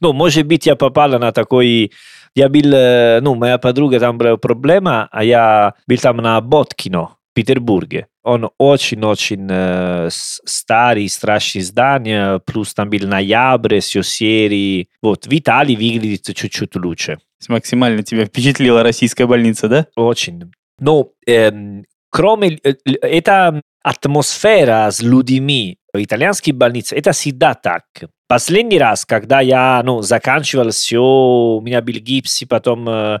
Ну, 0.00 0.14
может 0.14 0.46
быть, 0.46 0.64
я 0.64 0.74
попала 0.74 1.18
на 1.18 1.32
такой... 1.32 1.92
Я 2.34 2.48
был... 2.48 2.72
Э, 2.72 3.20
ну, 3.20 3.34
моя 3.34 3.58
подруга 3.58 4.00
там 4.00 4.16
была 4.16 4.38
проблема, 4.38 5.08
а 5.12 5.22
я 5.22 5.74
был 5.86 5.98
там 5.98 6.16
на 6.16 6.40
Боткино, 6.40 7.17
Петербурге. 7.38 8.08
Он 8.24 8.50
очень-очень 8.58 9.46
э, 9.48 10.08
старый, 10.10 11.08
страшный 11.08 11.62
здание, 11.62 12.40
плюс 12.44 12.74
там 12.74 12.90
был 12.90 13.06
ноябрь, 13.06 13.78
все 13.78 14.02
серии. 14.02 14.88
Вот, 15.00 15.28
в 15.28 15.32
Италии 15.32 15.76
выглядит 15.76 16.36
чуть-чуть 16.36 16.74
лучше. 16.74 17.18
Максимально 17.48 18.02
тебя 18.02 18.24
впечатлила 18.24 18.82
российская 18.82 19.26
больница, 19.26 19.68
да? 19.68 19.86
Очень. 19.94 20.50
Но 20.80 21.10
эм, 21.28 21.84
кроме... 22.10 22.58
Э, 22.64 22.74
эта 23.02 23.62
атмосфера 23.84 24.90
с 24.90 25.00
людьми 25.00 25.78
в 25.92 26.02
итальянских 26.02 26.56
больницах, 26.56 26.98
это 26.98 27.12
всегда 27.12 27.54
так. 27.54 27.84
Последний 28.26 28.80
раз, 28.80 29.04
когда 29.04 29.40
я 29.40 29.80
ну, 29.84 30.02
заканчивал 30.02 30.70
все, 30.70 31.00
у 31.00 31.60
меня 31.60 31.82
был 31.82 31.94
гипс, 31.94 32.42
потом 32.48 32.88
э, 32.88 33.18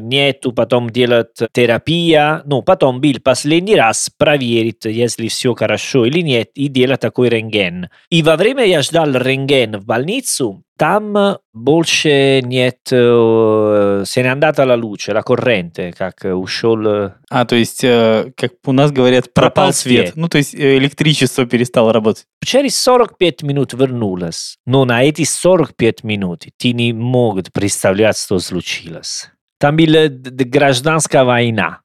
нету, 0.00 0.52
потом 0.52 0.90
делать 0.90 1.38
терапия, 1.52 2.42
ну, 2.44 2.62
потом 2.62 3.00
был 3.00 3.14
последний 3.22 3.76
раз 3.76 4.10
проверить, 4.16 4.84
если 4.84 5.28
все 5.28 5.54
хорошо 5.54 6.06
или 6.06 6.20
нет, 6.20 6.50
и 6.54 6.68
делать 6.68 7.00
такой 7.00 7.28
рентген. 7.28 7.88
И 8.10 8.22
во 8.22 8.36
время 8.36 8.64
я 8.64 8.82
ждал 8.82 9.10
рентген 9.12 9.78
в 9.78 9.84
больницу, 9.84 10.62
там 10.82 11.38
больше 11.52 12.40
нет, 12.42 12.90
э, 12.90 14.02
se 14.04 14.20
n'è 14.20 14.28
andata 14.28 14.64
la 14.64 14.74
luce, 14.74 15.12
la 15.12 15.22
corrente, 15.22 15.92
как 15.96 16.24
ушел... 16.24 17.12
А, 17.28 17.44
то 17.44 17.54
есть, 17.54 17.82
как 17.82 18.52
у 18.66 18.72
нас 18.72 18.90
говорят, 18.90 19.32
пропал, 19.32 19.52
пропал 19.52 19.72
свет. 19.74 20.06
свет. 20.06 20.16
Ну, 20.16 20.28
то 20.28 20.38
есть, 20.38 20.56
электричество 20.56 21.46
перестало 21.46 21.92
работать. 21.92 22.24
Через 22.44 22.80
45 22.80 23.42
минут 23.42 23.74
вернулось, 23.74 24.56
но 24.66 24.84
на 24.84 25.04
эти 25.04 25.24
45 25.24 26.02
минут 26.02 26.46
ты 26.56 26.72
не 26.72 26.92
могут 26.92 27.52
представлять, 27.52 28.18
что 28.18 28.40
случилось. 28.40 29.30
Там 29.62 29.76
была 29.76 30.08
гражданская 30.08 31.22
война. 31.22 31.82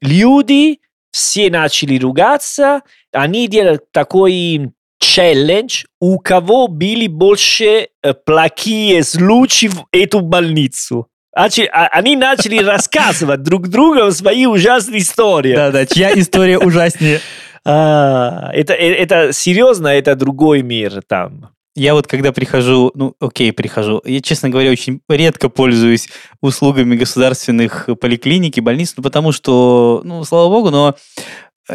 Люди 0.00 0.78
все 1.10 1.50
начали 1.50 1.98
ругаться, 1.98 2.80
они 3.12 3.46
делали 3.46 3.78
такой 3.92 4.70
челлендж, 4.98 5.84
у 6.00 6.18
кого 6.18 6.66
были 6.66 7.08
больше 7.08 7.88
плохие 8.24 9.04
случаи 9.04 9.66
в 9.66 9.84
эту 9.92 10.20
больницу. 10.20 11.08
Они 11.34 12.16
начали 12.16 12.56
рассказывать 12.64 13.42
друг 13.42 13.68
другу 13.68 14.10
свои 14.10 14.46
ужасные 14.46 15.02
истории. 15.02 15.54
Да-да, 15.54 15.84
чья 15.84 16.18
история 16.18 16.58
ужаснее. 16.58 17.20
А, 17.66 18.50
это, 18.54 18.72
это 18.72 19.34
серьезно, 19.34 19.88
это 19.88 20.14
другой 20.14 20.62
мир 20.62 21.02
там 21.06 21.50
я 21.78 21.94
вот 21.94 22.06
когда 22.06 22.32
прихожу, 22.32 22.90
ну, 22.94 23.14
окей, 23.20 23.52
прихожу, 23.52 24.02
я, 24.04 24.20
честно 24.20 24.50
говоря, 24.50 24.70
очень 24.70 25.00
редко 25.08 25.48
пользуюсь 25.48 26.08
услугами 26.40 26.96
государственных 26.96 27.88
поликлиник 28.00 28.58
и 28.58 28.60
больниц, 28.60 28.94
ну, 28.96 29.02
потому 29.02 29.32
что, 29.32 30.02
ну, 30.04 30.24
слава 30.24 30.48
богу, 30.48 30.70
но 30.70 30.96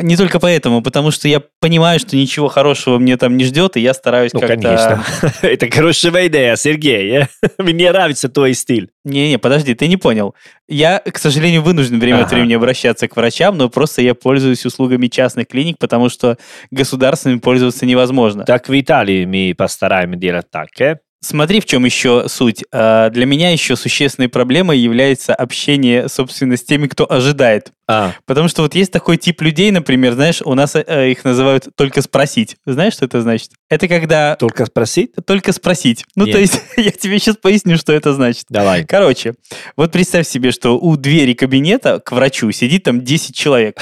не 0.01 0.17
только 0.17 0.39
поэтому, 0.39 0.81
потому 0.81 1.11
что 1.11 1.27
я 1.27 1.41
понимаю, 1.59 1.99
что 1.99 2.15
ничего 2.15 2.47
хорошего 2.47 2.97
мне 2.97 3.17
там 3.17 3.37
не 3.37 3.45
ждет, 3.45 3.77
и 3.77 3.81
я 3.81 3.93
стараюсь 3.93 4.33
ну, 4.33 4.39
как-то... 4.39 4.55
конечно. 4.55 5.03
Это 5.41 5.69
хорошая 5.69 6.27
идея, 6.27 6.55
Сергей. 6.55 7.27
Мне 7.57 7.91
нравится 7.91 8.29
твой 8.29 8.53
стиль. 8.53 8.89
Не-не, 9.05 9.37
подожди, 9.37 9.75
ты 9.75 9.87
не 9.87 9.97
понял. 9.97 10.35
Я, 10.67 10.99
к 10.99 11.17
сожалению, 11.17 11.61
вынужден 11.61 11.99
время 11.99 12.17
ага. 12.17 12.25
от 12.25 12.31
времени 12.31 12.53
обращаться 12.53 13.07
к 13.07 13.15
врачам, 13.15 13.57
но 13.57 13.69
просто 13.69 14.01
я 14.01 14.15
пользуюсь 14.15 14.65
услугами 14.65 15.07
частных 15.07 15.47
клиник, 15.47 15.77
потому 15.77 16.09
что 16.09 16.37
государственными 16.71 17.39
пользоваться 17.39 17.85
невозможно. 17.85 18.45
Так 18.45 18.69
в 18.69 18.79
Италии 18.79 19.25
мы 19.25 19.53
постараемся 19.55 20.19
делать 20.19 20.49
так, 20.51 20.69
э? 20.79 20.97
Смотри, 21.23 21.61
в 21.61 21.65
чем 21.65 21.85
еще 21.85 22.25
суть. 22.27 22.65
А, 22.73 23.09
для 23.09 23.25
меня 23.25 23.51
еще 23.51 23.77
существенной 23.77 24.27
проблемой 24.27 24.77
является 24.77 25.33
общение, 25.33 26.09
собственно, 26.09 26.57
с 26.57 26.63
теми, 26.63 26.87
кто 26.87 27.09
ожидает. 27.09 27.71
А. 27.87 28.13
Потому 28.25 28.49
что 28.49 28.61
вот 28.61 28.75
есть 28.75 28.91
такой 28.91 29.15
тип 29.15 29.41
людей, 29.41 29.71
например, 29.71 30.13
знаешь, 30.13 30.41
у 30.43 30.53
нас 30.53 30.75
э, 30.75 31.11
их 31.11 31.23
называют 31.23 31.69
«только 31.77 32.01
спросить». 32.01 32.57
Знаешь, 32.65 32.93
что 32.93 33.05
это 33.05 33.21
значит? 33.21 33.51
Это 33.73 33.87
когда... 33.87 34.35
Только 34.35 34.65
спросить? 34.65 35.11
Только 35.25 35.53
спросить. 35.53 36.05
Ну, 36.15 36.25
Нет. 36.25 36.33
то 36.33 36.39
есть, 36.39 36.61
я 36.77 36.91
тебе 36.91 37.19
сейчас 37.19 37.37
поясню, 37.37 37.77
что 37.77 37.93
это 37.93 38.13
значит. 38.13 38.45
Давай. 38.49 38.85
Короче, 38.85 39.33
вот 39.75 39.91
представь 39.91 40.27
себе, 40.27 40.51
что 40.51 40.77
у 40.77 40.95
двери 40.97 41.33
кабинета 41.33 41.99
к 41.99 42.11
врачу 42.11 42.51
сидит 42.51 42.83
там 42.83 43.01
10 43.01 43.35
человек. 43.35 43.79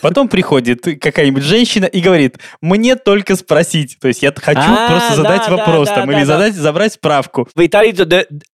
Потом 0.00 0.28
приходит 0.28 0.82
какая-нибудь 1.00 1.42
женщина 1.42 1.86
и 1.86 2.00
говорит, 2.00 2.38
мне 2.60 2.96
только 2.96 3.36
спросить. 3.36 3.98
То 4.00 4.08
есть, 4.08 4.22
я 4.22 4.32
хочу 4.34 4.60
а, 4.60 4.88
просто 4.88 5.14
задать 5.16 5.48
вопрос 5.48 5.88
там 5.88 6.10
или 6.10 6.24
задать, 6.24 6.54
забрать 6.54 6.92
справку. 6.94 7.48
В 7.54 7.66
Италии 7.66 7.90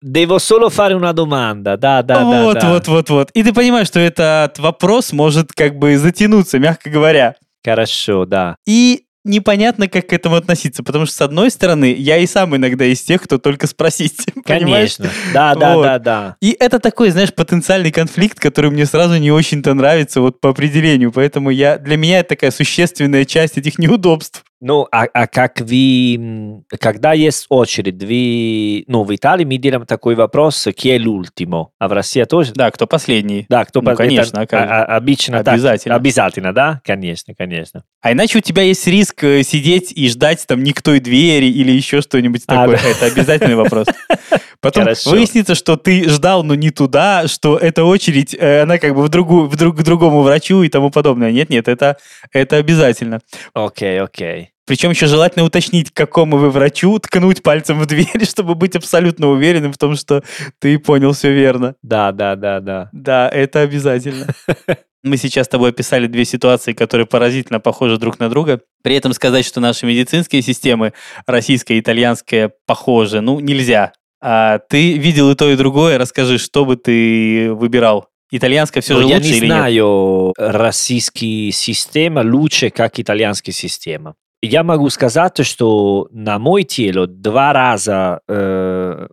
devo 0.03 0.39
solo 0.39 0.71
fare 0.71 0.95
una 0.95 1.13
domanda. 1.13 1.77
Да, 1.77 2.03
да, 2.03 2.19
да. 2.19 2.25
Вот, 2.25 2.63
вот, 2.63 2.89
вот, 2.89 3.11
вот. 3.11 3.31
И 3.33 3.43
ты 3.43 3.53
понимаешь, 3.53 3.89
что 3.89 4.01
этот 4.01 4.59
вопрос 4.59 4.95
вопрос 4.95 5.13
может 5.13 5.53
как 5.53 5.79
бы 5.79 5.97
затянуться, 5.97 6.59
мягко 6.59 6.91
говоря. 6.91 7.35
Хорошо, 7.65 8.27
да. 8.27 8.57
И 8.67 9.04
непонятно, 9.25 9.89
как 9.89 10.09
к 10.09 10.13
этому 10.13 10.37
относиться, 10.37 10.83
потому 10.83 11.07
что, 11.07 11.17
с 11.17 11.21
одной 11.21 11.51
стороны, 11.51 11.95
я 11.97 12.19
и 12.19 12.27
сам 12.27 12.55
иногда 12.57 12.85
из 12.85 13.03
тех, 13.03 13.23
кто 13.23 13.39
только 13.39 13.67
спросить. 13.67 14.27
Конечно. 14.45 15.11
Да, 15.33 15.55
да, 15.55 15.75
вот. 15.75 15.83
да, 15.83 15.99
да. 15.99 16.37
И 16.41 16.57
это 16.59 16.79
такой, 16.79 17.11
знаешь, 17.11 17.35
потенциальный 17.35 17.91
конфликт, 17.91 18.39
который 18.39 18.71
мне 18.71 18.87
сразу 18.87 19.17
не 19.17 19.33
очень-то 19.33 19.75
нравится 19.75 20.21
вот 20.21 20.41
по 20.41 20.51
определению, 20.51 21.11
поэтому 21.11 21.51
я, 21.51 21.79
для 21.79 21.97
меня 21.97 22.21
это 22.21 22.31
такая 22.31 22.51
существенная 22.51 23.25
часть 23.25 23.59
этих 23.59 23.79
неудобств. 23.79 24.45
Ну, 24.67 24.89
а, 24.91 25.05
а 25.13 25.27
как 25.27 25.61
вы, 25.61 26.65
когда 26.81 27.13
есть 27.13 27.45
очередь, 27.51 28.03
вы, 28.03 28.85
ну, 28.87 29.05
в 29.05 29.15
Италии 29.15 29.45
мы 29.45 29.59
делаем 29.59 29.85
такой 29.85 30.15
вопрос, 30.15 30.67
кто 30.71 30.97
l'ultimo, 30.97 31.67
а 31.79 31.87
в 31.87 31.93
России 31.93 32.25
тоже? 32.25 32.55
Да, 32.55 32.71
кто 32.71 32.87
последний. 32.87 33.45
Да, 33.51 33.67
кто 33.67 33.83
ну, 33.83 33.91
последний. 33.91 34.17
конечно, 34.17 34.41
это, 34.41 34.63
а, 34.63 34.85
а, 34.85 34.97
обычно 34.97 35.41
Обязательно. 35.41 35.95
Так, 35.95 36.01
обязательно, 36.01 36.55
да? 36.55 36.81
Конечно, 36.83 37.35
конечно. 37.35 37.85
А 38.01 38.13
иначе 38.13 38.39
у 38.39 38.41
тебя 38.41 38.63
есть 38.63 38.87
риск 38.87 39.23
э, 39.25 39.43
сидеть 39.43 39.93
и 39.95 40.09
ждать 40.09 40.47
там 40.47 40.65
никто 40.65 40.95
и 40.95 41.01
двери 41.01 41.45
или 41.45 41.71
еще 41.71 42.01
что-нибудь 42.01 42.45
а, 42.47 42.63
такое. 42.63 42.79
Да. 42.79 42.89
Это 42.89 43.05
обязательный 43.05 43.57
вопрос. 43.57 43.87
Потом 44.63 44.85
Хорошо. 44.85 45.11
выяснится, 45.11 45.55
что 45.55 45.77
ты 45.77 46.09
ждал, 46.09 46.43
но 46.43 46.55
не 46.55 46.71
туда, 46.71 47.29
что 47.29 47.59
эта 47.59 47.85
очередь, 47.85 48.35
э, 48.35 48.63
она 48.63 48.79
как 48.79 48.95
бы 48.95 49.03
в 49.03 49.11
другую, 49.11 49.47
в 49.47 49.57
друг, 49.57 49.77
к 49.77 49.83
другому 49.83 50.23
врачу 50.23 50.63
и 50.63 50.71
тому 50.71 50.89
подобное. 50.89 51.33
Нет, 51.33 51.51
нет, 51.51 51.69
это, 51.69 51.99
это 52.33 52.57
обязательно. 52.57 53.21
Окей, 53.53 53.99
okay, 53.99 54.03
окей. 54.03 54.41
Okay. 54.41 54.54
Причем 54.67 54.91
еще 54.91 55.07
желательно 55.07 55.45
уточнить, 55.45 55.91
к 55.91 55.95
какому 55.97 56.39
вы 56.39 56.51
врачу, 56.51 56.99
ткнуть 56.99 57.43
пальцем 57.43 57.79
в 57.81 57.87
дверь, 57.87 58.25
чтобы 58.29 58.55
быть 58.55 58.77
абсолютно 58.77 59.29
уверенным 59.29 59.73
в 59.73 59.79
том, 59.79 59.95
что 59.97 60.23
ты 60.59 60.79
понял 60.79 61.13
все 61.13 61.33
верно. 61.33 61.75
Да, 61.83 62.13
да, 62.13 62.35
да, 62.37 62.61
да. 62.61 62.89
Да, 62.93 63.29
это 63.29 63.61
обязательно. 63.61 64.27
Мы 65.03 65.19
сейчас 65.19 65.47
с 65.47 65.51
тобой 65.51 65.69
описали 65.69 66.07
две 66.07 66.25
ситуации, 66.25 66.73
которые 66.73 67.07
поразительно 67.07 67.61
похожи 67.61 67.99
друг 67.99 68.19
на 68.19 68.31
друга. 68.31 68.63
При 68.83 68.95
этом 68.95 69.13
сказать, 69.13 69.45
что 69.45 69.61
наши 69.61 69.85
медицинские 69.85 70.41
системы, 70.41 70.95
российская 71.27 71.75
и 71.75 71.81
итальянская, 71.81 72.53
похожи, 72.67 73.21
ну, 73.21 73.39
нельзя. 73.39 73.93
А 74.23 74.61
ты 74.61 74.97
видел 74.97 75.31
и 75.31 75.35
то, 75.35 75.51
и 75.51 75.57
другое. 75.57 75.99
Расскажи, 75.99 76.39
что 76.39 76.65
бы 76.65 76.77
ты 76.77 77.53
выбирал? 77.53 78.09
Итальянская 78.31 78.83
все 78.83 78.95
Но 78.95 79.03
же 79.03 79.09
я 79.09 79.17
лучше 79.17 79.29
не 79.29 79.37
или 79.37 79.45
нет? 79.45 79.55
знаю 79.55 80.33
российский 80.39 81.51
система 81.53 82.21
лучше, 82.21 82.71
как 82.71 82.99
итальянская 82.99 83.53
система. 83.53 84.15
Я 84.45 84.63
могу 84.63 84.91
сказать, 84.91 85.45
что 85.45 86.09
на 86.11 86.39
мой 86.39 86.65
тело 86.65 87.07
два 87.07 87.53
раза 87.53 88.21
э, 88.29 89.07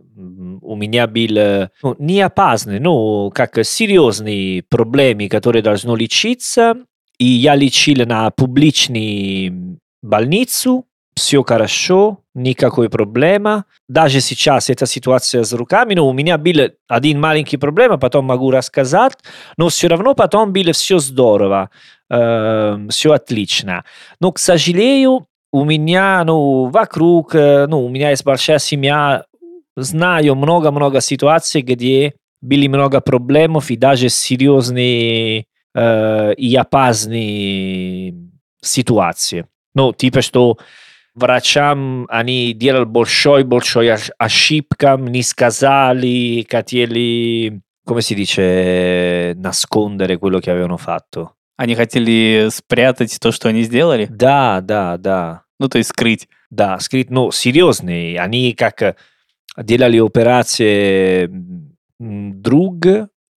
у 0.61 0.75
меня 0.75 1.07
был 1.07 1.69
ну, 1.81 1.95
не 1.99 2.21
опасный, 2.21 2.79
но 2.79 3.29
как 3.29 3.63
серьезные 3.63 4.63
проблемы, 4.63 5.29
которые 5.29 5.63
должны 5.63 5.95
лечиться. 5.95 6.75
И 7.17 7.25
я 7.25 7.55
лечил 7.55 8.05
на 8.05 8.31
публичную 8.31 9.79
больницу, 10.01 10.85
все 11.15 11.43
хорошо, 11.43 12.19
никакой 12.33 12.89
проблемы. 12.89 13.65
Даже 13.87 14.21
сейчас 14.21 14.69
эта 14.69 14.85
ситуация 14.85 15.43
с 15.43 15.53
руками, 15.53 15.93
но 15.93 16.07
у 16.07 16.13
меня 16.13 16.37
был 16.37 16.71
один 16.87 17.19
маленький 17.19 17.57
проблема, 17.57 17.97
потом 17.97 18.25
могу 18.25 18.49
рассказать, 18.51 19.17
но 19.57 19.69
все 19.69 19.87
равно 19.87 20.15
потом 20.15 20.53
было 20.53 20.71
все 20.71 20.99
здорово, 20.99 21.69
все 22.89 23.11
отлично. 23.13 23.85
Но, 24.19 24.31
к 24.31 24.39
сожалению, 24.39 25.25
у 25.51 25.65
меня, 25.65 26.23
ну, 26.23 26.65
вокруг, 26.65 27.35
э, 27.35 27.67
ну, 27.67 27.85
у 27.85 27.89
меня 27.89 28.09
есть 28.09 28.23
большая 28.23 28.59
семья, 28.59 29.25
знаю 29.75 30.35
много-много 30.35 31.01
ситуаций, 31.01 31.61
где 31.61 32.13
были 32.41 32.67
много 32.67 33.01
проблемов 33.01 33.69
и 33.69 33.77
даже 33.77 34.09
серьезные 34.09 35.45
э, 35.73 36.33
и 36.35 36.55
опасные 36.55 38.15
ситуации. 38.61 39.45
Ну, 39.75 39.93
типа, 39.93 40.21
что 40.21 40.57
врачам 41.15 42.05
они 42.09 42.53
делали 42.53 42.85
большой-большой 42.85 43.89
ош- 43.89 44.11
ошибкам, 44.17 45.07
не 45.07 45.23
сказали, 45.23 46.45
хотели, 46.49 47.61
come 47.85 48.01
si 48.01 48.15
dice, 48.15 49.33
nascondere 49.35 50.17
quello 50.17 50.39
che 50.39 50.51
avevano 50.51 50.77
fatto. 50.77 51.35
Они 51.61 51.75
хотели 51.75 52.47
спрятать 52.49 53.19
то, 53.19 53.31
что 53.31 53.49
они 53.49 53.61
сделали? 53.61 54.07
Да, 54.09 54.61
да, 54.61 54.97
да. 54.97 55.43
Ну, 55.59 55.69
то 55.69 55.77
есть 55.77 55.91
скрыть. 55.91 56.27
Да, 56.49 56.79
скрит, 56.79 57.11
ну, 57.11 57.29
серьезные. 57.31 58.19
Они 58.19 58.53
как 58.53 58.81
э, 58.81 58.95
делали 59.55 60.03
операции 60.03 61.29
друг, 61.99 62.87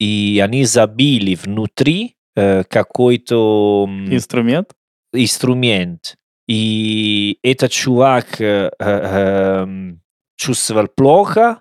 и 0.01 0.43
они 0.43 0.65
забили 0.65 1.35
внутри 1.35 2.17
э, 2.35 2.65
какой-то 2.65 3.87
Инструмент? 4.09 4.71
инструмент. 5.13 6.17
И 6.49 7.39
этот 7.43 7.73
чувак 7.73 8.41
э, 8.41 8.71
э, 8.79 8.85
эм, 8.89 10.01
чувствовал 10.37 10.89
плохо, 10.89 11.59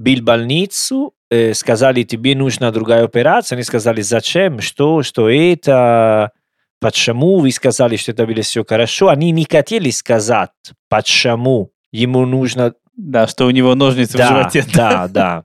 был 0.00 0.16
в 0.16 0.22
больницу, 0.22 1.12
э, 1.30 1.52
сказали, 1.52 2.04
тебе 2.04 2.34
нужна 2.34 2.70
другая 2.70 3.04
операция. 3.04 3.56
Они 3.56 3.62
сказали, 3.62 4.00
зачем, 4.00 4.60
что, 4.62 5.02
что 5.02 5.28
это, 5.28 6.32
почему 6.80 7.38
вы 7.40 7.50
сказали, 7.52 7.96
что 7.96 8.12
это 8.12 8.26
было 8.26 8.40
все 8.40 8.64
хорошо. 8.66 9.08
Они 9.08 9.30
не 9.30 9.44
хотели 9.44 9.90
сказать, 9.90 10.50
почему 10.88 11.72
ему 11.92 12.24
нужно 12.24 12.72
Да, 12.96 13.26
что 13.26 13.44
у 13.44 13.50
него 13.50 13.74
ножницы 13.74 14.14
в 14.14 14.16
да, 14.16 14.28
животе. 14.28 14.64
Да, 14.74 15.06
да. 15.08 15.44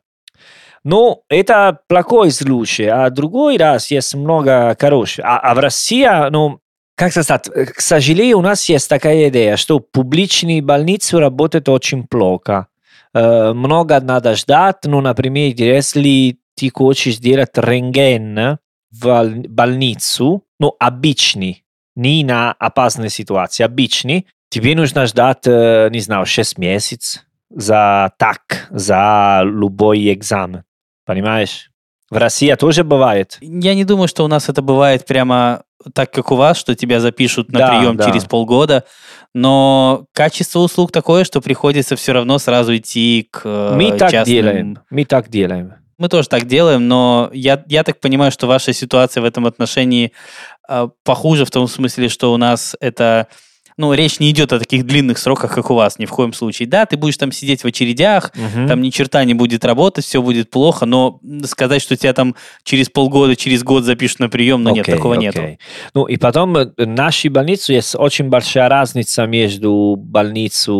Ну, 0.86 1.24
это 1.30 1.80
плохой 1.90 2.32
случай, 2.32 2.86
а 2.86 3.10
другой 3.10 3.58
раз 3.58 3.92
есть 3.92 4.16
много 4.16 4.78
хороших. 4.80 5.26
А, 5.26 5.40
а 5.40 5.54
в 5.54 5.60
России, 5.60 6.30
ну, 6.30 6.60
как 6.96 7.12
сказать, 7.12 7.50
к 7.50 7.82
сожалению, 7.82 8.38
у 8.38 8.42
нас 8.42 8.70
есть 8.70 8.88
такая 8.88 9.28
идея, 9.28 9.58
что 9.58 9.80
публичные 9.82 10.62
больницы 10.62 11.20
работают 11.20 11.68
очень 11.68 12.08
плохо. 12.08 12.68
Э, 13.15 13.53
много 13.53 14.01
надо 14.01 14.35
ждать, 14.37 14.85
ну, 14.85 15.01
например, 15.01 15.55
если 15.57 16.39
ты 16.57 16.71
хочешь 16.73 17.17
делать 17.17 17.57
рентген 17.57 18.59
в 18.91 19.05
бол- 19.05 19.43
больницу, 19.49 20.45
ну, 20.59 20.75
обычный, 20.79 21.65
не 21.97 22.25
на 22.25 22.53
опасной 22.53 23.11
ситуации, 23.11 23.65
обычный, 23.65 24.27
тебе 24.49 24.75
нужно 24.75 25.07
ждать, 25.07 25.47
э, 25.47 25.89
не 25.91 26.01
знаю, 26.01 26.27
6 26.27 26.59
месяцев 26.59 27.23
за 27.51 28.13
так, 28.19 28.69
за 28.71 29.43
любой 29.45 30.13
экзамен. 30.13 30.65
Понимаешь? 31.05 31.71
В 32.10 32.18
России 32.18 32.54
тоже 32.56 32.84
бывает. 32.84 33.38
Я 33.42 33.74
не 33.74 33.84
думаю, 33.84 34.08
что 34.08 34.24
у 34.24 34.28
нас 34.28 34.48
это 34.50 34.62
бывает 34.62 35.06
прямо 35.06 35.64
так, 35.94 36.12
как 36.12 36.32
у 36.32 36.36
вас, 36.36 36.58
что 36.58 36.76
тебя 36.76 37.00
запишут 37.00 37.52
на 37.52 37.60
Да, 37.60 37.68
прием 37.80 37.98
да. 37.98 38.06
через 38.06 38.26
полгода, 38.26 38.84
но 39.34 40.06
качество 40.14 40.60
услуг 40.60 40.92
такое, 40.92 41.24
что 41.24 41.42
приходится 41.42 41.96
все 41.96 42.14
равно 42.14 42.38
сразу 42.40 42.76
идти 42.76 43.28
к 43.32 43.42
э, 43.44 43.74
Мы 43.76 43.98
так 43.98 44.12
частным- 44.12 44.26
делаем. 44.26 44.80
Мы 44.90 45.06
так 45.06 45.30
делаем. 45.30 45.74
Мы 45.98 46.10
тоже 46.10 46.28
так 46.28 46.46
делаем, 46.46 46.88
но 46.88 47.30
я, 47.34 47.64
я 47.68 47.84
так 47.84 48.00
понимаю, 48.00 48.32
что 48.32 48.48
ваша 48.48 48.74
ситуация 48.74 49.22
в 49.22 49.26
этом 49.26 49.46
отношении 49.46 50.12
э, 50.68 50.88
похуже 51.04 51.46
в 51.46 51.52
том 51.52 51.68
смысле, 51.68 52.10
что 52.10 52.34
у 52.34 52.38
нас 52.38 52.76
это... 52.80 53.28
Ну, 53.78 53.92
речь 53.94 54.20
не 54.20 54.32
идет 54.32 54.54
о 54.54 54.60
таких 54.60 54.86
длинных 54.86 55.18
сроках, 55.18 55.54
как 55.54 55.70
у 55.70 55.76
вас, 55.76 56.00
ни 56.00 56.06
в 56.06 56.10
коем 56.12 56.32
случае. 56.32 56.68
Да, 56.68 56.86
ты 56.86 56.96
будешь 56.96 57.18
там 57.18 57.32
сидеть 57.34 57.64
в 57.64 57.68
очередях, 57.68 58.32
Мгм. 58.36 58.68
там 58.70 58.82
ни 58.82 58.90
черта 58.90 59.24
не 59.26 59.34
будет 59.34 59.66
работать, 59.66 60.06
все 60.06 60.22
будет 60.22 60.50
плохо, 60.50 60.86
но 60.86 61.20
сказать, 61.44 61.82
что 61.82 61.98
тебя 61.98 62.14
там 62.14 62.36
через 62.64 62.90
полгода, 62.90 63.36
через 63.36 63.64
год 63.64 63.84
запишут 63.84 64.20
на 64.20 64.30
прием, 64.30 64.64
ну 64.64 64.72
нет, 64.74 64.84
Окей, 64.88 64.96
такого 64.96 65.16
окей. 65.16 65.26
нету. 65.28 65.42
Ну 65.94 66.06
и 66.06 66.16
потом 66.18 66.56
э, 66.56 66.72
в 66.78 66.86
нашей 66.88 67.30
больнице 67.30 67.74
есть 67.74 67.96
очень 67.98 68.30
большая 68.30 68.70
разница 68.70 69.26
между 69.26 69.96
больницей 69.98 70.74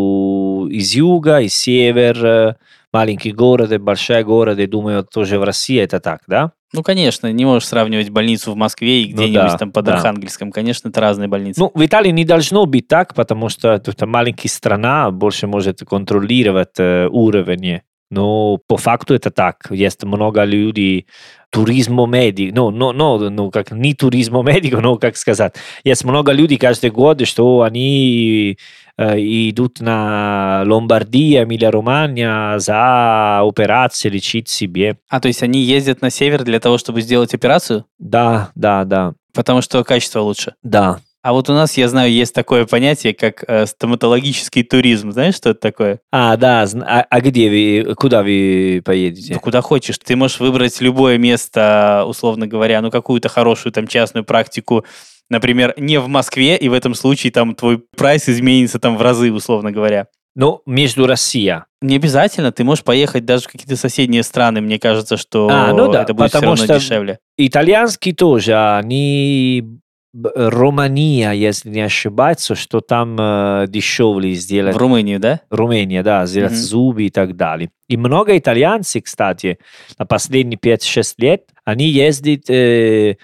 из 0.72 0.94
юга 0.96 1.40
и 1.42 1.50
север, 1.50 2.26
э, 2.26 2.56
маленький 2.94 3.32
город 3.34 3.72
и 3.74 3.78
большой 3.78 4.24
город, 4.24 4.58
и 4.60 4.68
думаю, 4.68 5.04
тоже 5.04 5.38
в 5.38 5.44
России 5.44 5.80
это 5.80 6.00
так, 6.00 6.22
да? 6.28 6.52
Ну, 6.76 6.84
конечно, 6.84 7.32
не 7.32 7.46
можешь 7.46 7.68
сравнивать 7.68 8.10
больницу 8.10 8.52
в 8.52 8.56
Москве 8.56 9.04
и 9.04 9.14
Ну 9.14 9.18
где-нибудь 9.18 9.52
да, 9.52 9.58
там 9.58 9.72
под 9.72 9.86
да. 9.86 9.96
Архангельском. 9.96 10.52
Конечно, 10.52 10.90
это 10.90 11.02
разные 11.02 11.28
больницы. 11.28 11.60
Ну, 11.60 11.72
в 11.74 11.86
Италии 11.86 12.12
не 12.12 12.26
должно 12.26 12.66
быть 12.66 12.88
так, 12.88 13.14
потому 13.16 13.50
что 13.50 13.74
это 13.74 14.06
маленькая 14.06 14.50
страна, 14.50 15.12
больше 15.12 15.48
может 15.48 15.80
контролировать 15.80 16.80
э, 16.80 17.08
уровень. 17.10 17.82
Но 18.16 18.60
по 18.68 18.78
факту 18.78 19.14
это 19.14 19.30
так. 19.30 19.68
Есть 19.70 20.04
много 20.06 20.46
людей, 20.46 21.06
туризмо 21.50 22.06
медик, 22.08 22.54
ну, 22.56 22.72
ну, 22.72 22.94
ну, 22.94 23.30
ну, 23.30 23.52
как 23.52 23.72
не 23.72 23.94
туризмо 23.94 24.42
медико, 24.42 24.80
но 24.80 24.96
как 24.98 25.18
сказать, 25.18 25.56
есть 25.84 26.06
много 26.06 26.32
людей 26.32 26.58
каждый 26.58 26.92
год, 26.92 27.28
что 27.28 27.62
они 27.62 28.58
э, 28.98 29.18
идут 29.20 29.82
на 29.82 30.64
Ломбардия, 30.66 31.44
Эмилия-Романья 31.44 32.58
за 32.60 33.42
операции 33.42 34.08
лечить 34.08 34.48
себе. 34.48 34.98
А, 35.10 35.20
то 35.20 35.28
есть 35.28 35.44
они 35.44 35.60
ездят 35.62 36.02
на 36.02 36.10
север 36.10 36.44
для 36.44 36.62
того, 36.62 36.78
чтобы 36.78 37.02
сделать 37.02 37.34
операцию? 37.34 37.86
Да, 38.00 38.52
да, 38.56 38.86
да, 38.86 39.14
Потому 39.34 39.62
что 39.62 39.84
качество 39.84 40.22
лучше. 40.22 40.56
да. 40.64 41.00
А 41.26 41.34
вот 41.34 41.50
у 41.50 41.54
нас, 41.54 41.76
я 41.76 41.88
знаю, 41.90 42.12
есть 42.12 42.36
такое 42.36 42.68
понятие, 42.68 43.16
как 43.16 43.44
э, 43.48 43.66
стоматологический 43.66 44.62
туризм. 44.62 45.12
Знаешь, 45.12 45.34
что 45.34 45.50
это 45.50 45.60
такое? 45.60 46.00
А, 46.12 46.38
да, 46.38 46.68
а, 46.86 47.04
а 47.10 47.20
где 47.20 47.50
вы, 47.50 47.96
куда 47.96 48.22
вы 48.22 48.84
поедете? 48.86 49.34
Ну, 49.34 49.40
куда 49.40 49.62
хочешь. 49.62 49.98
Ты 49.98 50.16
можешь 50.16 50.40
выбрать 50.40 50.80
любое 50.82 51.18
место, 51.18 52.04
условно 52.08 52.46
говоря, 52.46 52.80
ну, 52.84 52.92
какую-то 52.92 53.28
хорошую 53.28 53.74
там 53.74 53.88
частную 53.88 54.24
практику, 54.24 54.86
например, 55.32 55.74
не 55.78 56.00
в 56.00 56.08
Москве, 56.08 56.58
и 56.58 56.70
в 56.70 56.74
этом 56.74 56.94
случае 56.94 57.32
там 57.32 57.56
твой 57.56 57.80
прайс 57.98 58.30
изменится 58.30 58.78
там 58.78 58.96
в 58.96 59.02
разы, 59.02 59.32
условно 59.32 59.72
говоря. 59.72 60.06
Ну, 60.36 60.62
между 60.68 61.08
Россия. 61.08 61.66
Не 61.82 61.96
обязательно, 61.96 62.52
ты 62.52 62.64
можешь 62.64 62.84
поехать 62.84 63.26
даже 63.26 63.46
в 63.46 63.48
какие-то 63.48 63.78
соседние 63.78 64.22
страны, 64.22 64.62
мне 64.62 64.78
кажется, 64.78 65.18
что 65.18 65.50
А, 65.52 65.74
ну 65.74 65.92
да, 65.92 66.04
это 66.04 66.14
будет 66.14 66.30
все 66.30 66.38
потому 66.38 66.56
равно 66.56 66.66
что- 66.66 66.80
дешевле. 66.80 67.18
Итальянский 67.36 68.14
тоже, 68.14 68.56
они 68.56 69.80
б- 70.16 70.32
Румыния, 70.36 71.32
если 71.32 71.70
не 71.70 71.82
ошибаюсь, 71.82 72.40
что 72.54 72.80
там 72.82 73.18
э, 73.20 73.66
дешевле 73.68 74.34
сделать. 74.34 74.76
В 74.76 74.78
Румынию, 74.78 75.20
да? 75.20 75.42
Румыния, 75.50 76.02
да, 76.04 76.26
сделать 76.26 76.54
Мгм. 76.54 76.62
зубы 76.62 77.04
и 77.04 77.10
так 77.10 77.36
далее. 77.36 77.70
И 77.88 77.98
много 77.98 78.38
итальянцев, 78.38 79.04
кстати, 79.04 79.60
на 80.00 80.06
последние 80.06 80.58
5-6 80.58 81.16
лет, 81.18 81.44
они 81.66 81.88
ездят 81.88 82.50
э, 82.50 83.18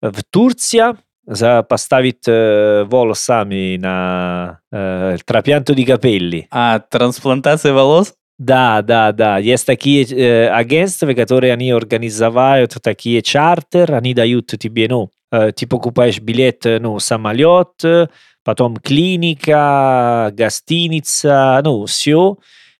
в 0.00 0.22
Турцию 0.30 0.98
за 1.26 1.62
поставить 1.64 2.22
э, 2.28 2.84
волосами 2.84 3.76
на 3.78 4.60
э, 4.72 5.16
trapianto 5.26 5.74
di 5.74 5.84
capelli. 5.84 6.46
А 6.50 6.78
трансплантация 6.78 7.72
волос? 7.72 8.14
Да, 8.38 8.82
да, 8.82 9.12
да. 9.12 9.38
Есть 9.38 9.66
такие 9.66 10.04
э, 10.04 10.48
агентства, 10.48 11.12
которые 11.14 11.52
они 11.54 11.70
организовывают 11.72 12.76
такие 12.82 13.22
чартер, 13.22 13.94
они 13.94 14.12
дают 14.14 14.46
тебе, 14.46 14.86
ну, 14.88 15.04
э, 15.06 15.15
ты 15.30 15.66
покупаешь 15.66 16.20
билет, 16.20 16.64
э, 16.66 16.78
ну, 16.78 16.98
самолет, 16.98 17.84
э, 17.84 18.08
потом 18.44 18.76
клиника, 18.76 20.30
гостиница, 20.32 21.60
ну, 21.64 21.86
все. 21.86 22.36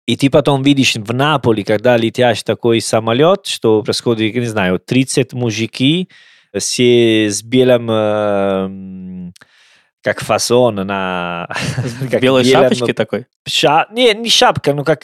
И 0.06 0.16
ты 0.16 0.30
потом 0.30 0.62
видишь 0.62 0.94
в 0.94 1.12
Наполе, 1.12 1.64
когда 1.64 1.96
летишь 1.96 2.44
такой 2.44 2.80
самолет, 2.80 3.46
что 3.46 3.82
происходит, 3.82 4.35
не 4.37 4.46
знаю, 4.46 4.78
30 4.78 5.32
мужики, 5.32 6.09
все 6.56 7.28
с 7.28 7.42
белым, 7.42 7.88
э, 7.90 9.32
как 10.06 10.20
фасон 10.20 10.76
на... 10.76 11.48
Как 12.12 12.22
белой 12.22 12.44
шапочке 12.44 12.92
такой? 12.92 13.26
Ша... 13.44 13.88
Не, 13.90 14.14
не 14.14 14.28
шапка, 14.28 14.72
ну 14.72 14.84
как 14.84 15.02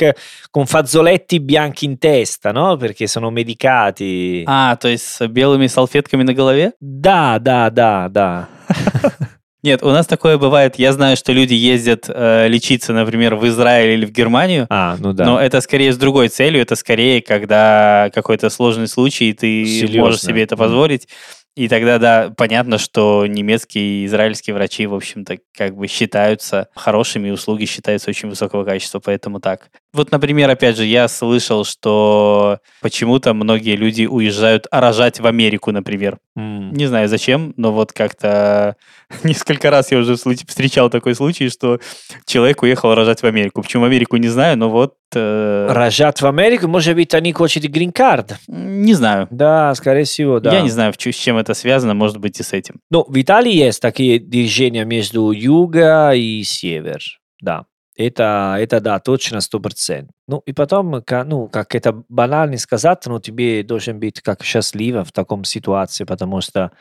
con 0.53 0.65
fazzoletti 0.65 1.41
bianchi 1.41 1.87
in 1.87 1.99
testa, 1.99 2.53
no? 2.53 2.77
Perché 2.77 3.09
sono 3.09 3.33
medicati. 3.33 4.45
А, 4.47 4.77
то 4.77 4.87
есть 4.87 5.05
с 5.05 5.27
белыми 5.27 5.67
салфетками 5.67 6.23
на 6.23 6.35
голове? 6.35 6.75
Да, 6.81 7.41
да, 7.41 7.71
да, 7.71 8.09
да. 8.09 8.49
Нет, 9.65 9.83
у 9.83 9.91
нас 9.91 10.07
такое 10.07 10.39
бывает. 10.39 10.77
Я 10.79 10.93
знаю, 10.93 11.17
что 11.17 11.33
люди 11.33 11.55
ездят 11.55 12.05
э, 12.09 12.47
лечиться, 12.47 12.93
например, 12.93 13.35
в 13.35 13.45
Израиль 13.49 13.99
или 13.99 14.05
в 14.05 14.13
Германию. 14.13 14.69
А, 14.71 14.97
ну 15.01 15.13
да. 15.13 15.25
Но 15.25 15.41
это 15.41 15.61
скорее 15.61 15.93
с 15.93 15.97
другой 15.97 16.29
целью. 16.29 16.63
Это 16.63 16.77
скорее, 16.77 17.23
когда 17.23 18.09
какой-то 18.15 18.51
сложный 18.51 18.87
случай, 18.87 19.31
и 19.31 19.33
ты 19.33 19.65
Серьезно? 19.65 20.01
можешь 20.01 20.21
себе 20.21 20.45
это 20.45 20.57
позволить. 20.57 21.09
И 21.57 21.69
тогда, 21.69 21.99
да, 21.99 22.31
понятно, 22.35 22.79
что 22.79 23.27
немецкие 23.27 24.03
и 24.03 24.07
израильские 24.07 24.55
врачи, 24.55 24.87
в 24.87 24.95
общем-то, 24.95 25.37
как 25.55 25.77
бы 25.77 25.87
считаются 25.87 26.69
хорошими, 26.75 27.31
услуги 27.31 27.67
считаются 27.67 28.09
очень 28.09 28.31
высокого 28.31 28.65
качества, 28.65 29.01
поэтому 29.01 29.39
так. 29.39 29.69
Вот, 29.95 30.11
например, 30.11 30.49
опять 30.49 30.79
же, 30.79 30.87
я 30.87 31.07
слышал, 31.07 31.65
что 31.65 32.61
почему-то 32.81 33.35
многие 33.35 33.77
люди 33.77 34.07
уезжают 34.07 34.67
рожать 34.71 35.21
в 35.21 35.27
Америку, 35.27 35.71
например. 35.71 36.19
Mm. 36.39 36.71
Не 36.73 36.87
знаю 36.87 37.09
зачем, 37.09 37.53
но 37.59 37.73
вот 37.73 37.93
как-то 37.93 38.77
несколько 39.23 39.71
раз 39.71 39.93
я 39.93 39.99
уже 39.99 40.17
встречал 40.17 40.89
такой 40.89 41.15
случай, 41.15 41.51
что 41.51 41.79
человек 42.25 42.63
уехал 42.63 42.95
рожать 42.95 43.23
в 43.23 43.27
Америку. 43.27 43.61
Почему 43.61 43.83
в 43.83 43.87
Америку, 43.87 44.17
не 44.17 44.29
знаю, 44.29 44.57
но 44.57 44.71
вот... 44.71 44.95
Э... 45.15 45.67
Рожать 45.71 46.23
в 46.23 46.27
Америку? 46.27 46.69
Может 46.69 46.95
быть, 46.95 47.13
они 47.13 47.35
хотят 47.35 47.65
грин-карт? 47.65 48.37
Не 48.49 48.95
знаю. 48.95 49.29
Да, 49.31 49.75
скорее 49.75 50.05
всего, 50.05 50.41
да. 50.41 50.55
Я 50.55 50.63
не 50.63 50.71
знаю, 50.71 50.95
с 50.97 51.15
чем 51.15 51.37
это 51.37 51.53
связано, 51.53 51.93
может 51.93 52.17
быть, 52.17 52.41
и 52.41 52.43
с 52.43 52.55
этим. 52.55 52.77
Ну, 52.91 53.05
в 53.07 53.21
Италии 53.21 53.53
есть 53.53 53.83
такие 53.83 54.19
движения 54.19 54.87
между 54.87 55.33
юга 55.33 56.13
и 56.13 56.43
север, 56.45 57.03
да. 57.43 57.67
Это, 57.95 58.57
это 58.59 58.81
да, 58.81 58.99
точно 59.01 59.41
сто 59.41 59.61
процентов. 59.61 60.15
Ну, 60.27 60.43
и 60.47 60.53
потом, 60.53 61.03
ну, 61.27 61.49
как 61.49 61.75
это 61.75 62.03
банально 62.09 62.57
сказать, 62.57 63.05
но 63.07 63.21
тебе 63.21 63.63
должен 63.63 64.01
быть 64.01 64.21
как 64.23 64.43
счастливо 64.43 65.05
в 65.05 65.13
таком 65.13 65.45
ситуации, 65.45 66.05
потому 66.05 66.41
что 66.41 66.73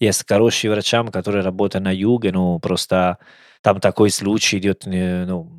есть 0.00 0.24
хорошие 0.26 0.70
врачам, 0.70 1.08
которые 1.08 1.42
работают 1.42 1.84
на 1.84 1.94
юге, 1.94 2.32
ну, 2.32 2.58
просто 2.60 3.18
там 3.60 3.80
такой 3.80 4.10
случай 4.10 4.58
идет, 4.58 4.84
ну, 4.86 5.52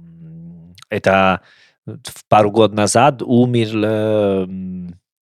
это 0.89 1.41
пару 2.29 2.51
год 2.51 2.73
назад 2.73 3.21
умер 3.21 3.69
э, 3.75 4.47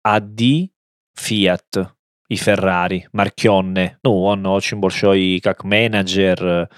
Адди 0.03 0.71
Fiat 1.17 1.87
и 2.29 2.35
Ferrari, 2.35 3.03
Маркионне. 3.11 3.97
Ну, 4.03 4.21
он 4.23 4.45
очень 4.45 4.77
большой 4.77 5.41
как 5.43 5.63
менеджер, 5.63 6.69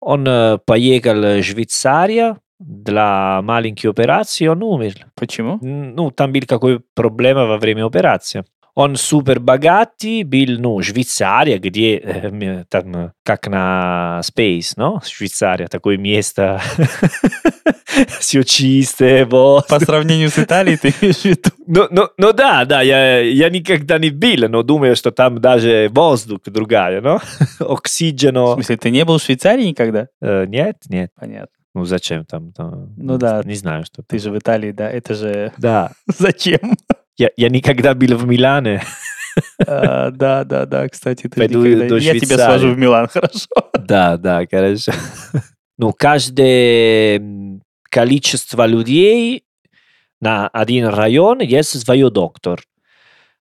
он 0.00 0.26
э, 0.26 0.58
поехал 0.64 1.20
в 1.20 1.42
Швейцарию 1.42 2.38
для 2.58 3.42
маленькой 3.42 3.88
операции, 3.88 4.46
он 4.46 4.62
умер. 4.62 5.06
Почему? 5.14 5.58
Ну, 5.60 6.10
там 6.10 6.32
был 6.32 6.42
какой 6.46 6.80
проблема 6.94 7.46
во 7.46 7.58
время 7.58 7.84
операции. 7.84 8.44
Он 8.76 8.96
супер 8.96 9.40
богатый, 9.40 10.22
был, 10.22 10.58
ну, 10.58 10.82
Швейцария, 10.82 11.56
где 11.58 11.96
э, 11.96 12.64
там, 12.68 13.14
как 13.24 13.48
на 13.48 14.20
Space, 14.22 14.76
no? 14.76 15.00
Швейцария, 15.02 15.66
такое 15.66 15.96
место, 15.96 16.60
все 18.20 18.42
чистое, 18.42 19.24
вот. 19.24 19.66
По 19.66 19.80
сравнению 19.80 20.28
с 20.28 20.38
Италией, 20.38 20.76
ты 20.76 20.94
имеешь 21.00 21.16
в 21.16 21.24
виду? 21.24 21.50
Ну, 21.66 21.86
ну, 21.90 22.08
ну 22.18 22.34
да, 22.34 22.66
да, 22.66 22.82
я, 22.82 23.20
я 23.20 23.48
никогда 23.48 23.96
не 23.96 24.10
был, 24.10 24.46
но 24.46 24.62
думаю, 24.62 24.94
что 24.94 25.10
там 25.10 25.40
даже 25.40 25.88
воздух 25.90 26.40
другая, 26.44 27.00
но 27.00 27.22
оксиджено. 27.58 28.44
В 28.44 28.54
смысле, 28.56 28.76
ты 28.76 28.90
не 28.90 29.06
был 29.06 29.16
в 29.16 29.22
Швейцарии 29.22 29.68
никогда? 29.68 30.08
Э, 30.20 30.44
нет, 30.44 30.76
нет. 30.90 31.12
Понятно. 31.18 31.48
Ну 31.74 31.86
зачем 31.86 32.26
там? 32.26 32.52
там 32.52 32.94
ну 32.98 33.16
да. 33.16 33.40
Не 33.42 33.54
знаю, 33.54 33.84
что. 33.86 34.02
Ты 34.02 34.18
же 34.18 34.30
в 34.30 34.38
Италии, 34.38 34.72
да? 34.72 34.90
Это 34.90 35.14
же... 35.14 35.52
Да. 35.56 35.92
зачем? 36.06 36.76
Я, 37.18 37.30
я 37.36 37.48
никогда 37.48 37.94
был 37.94 38.16
в 38.16 38.26
Милане. 38.26 38.82
А, 39.66 40.10
да, 40.10 40.44
да, 40.44 40.66
да, 40.66 40.88
кстати, 40.88 41.28
ты 41.28 41.40
Пойду 41.40 41.64
никогда... 41.64 41.96
Я 41.98 42.18
тебя 42.18 42.36
свожу 42.36 42.72
в 42.72 42.78
Милан, 42.78 43.08
хорошо? 43.12 43.48
Да, 43.78 44.16
да, 44.16 44.46
хорошо. 44.50 44.92
Ну, 45.78 45.92
каждое 45.92 47.20
количество 47.90 48.64
людей 48.64 49.44
на 50.22 50.48
один 50.48 50.86
район 50.86 51.40
есть 51.40 51.78
свой 51.78 52.10
доктор, 52.10 52.62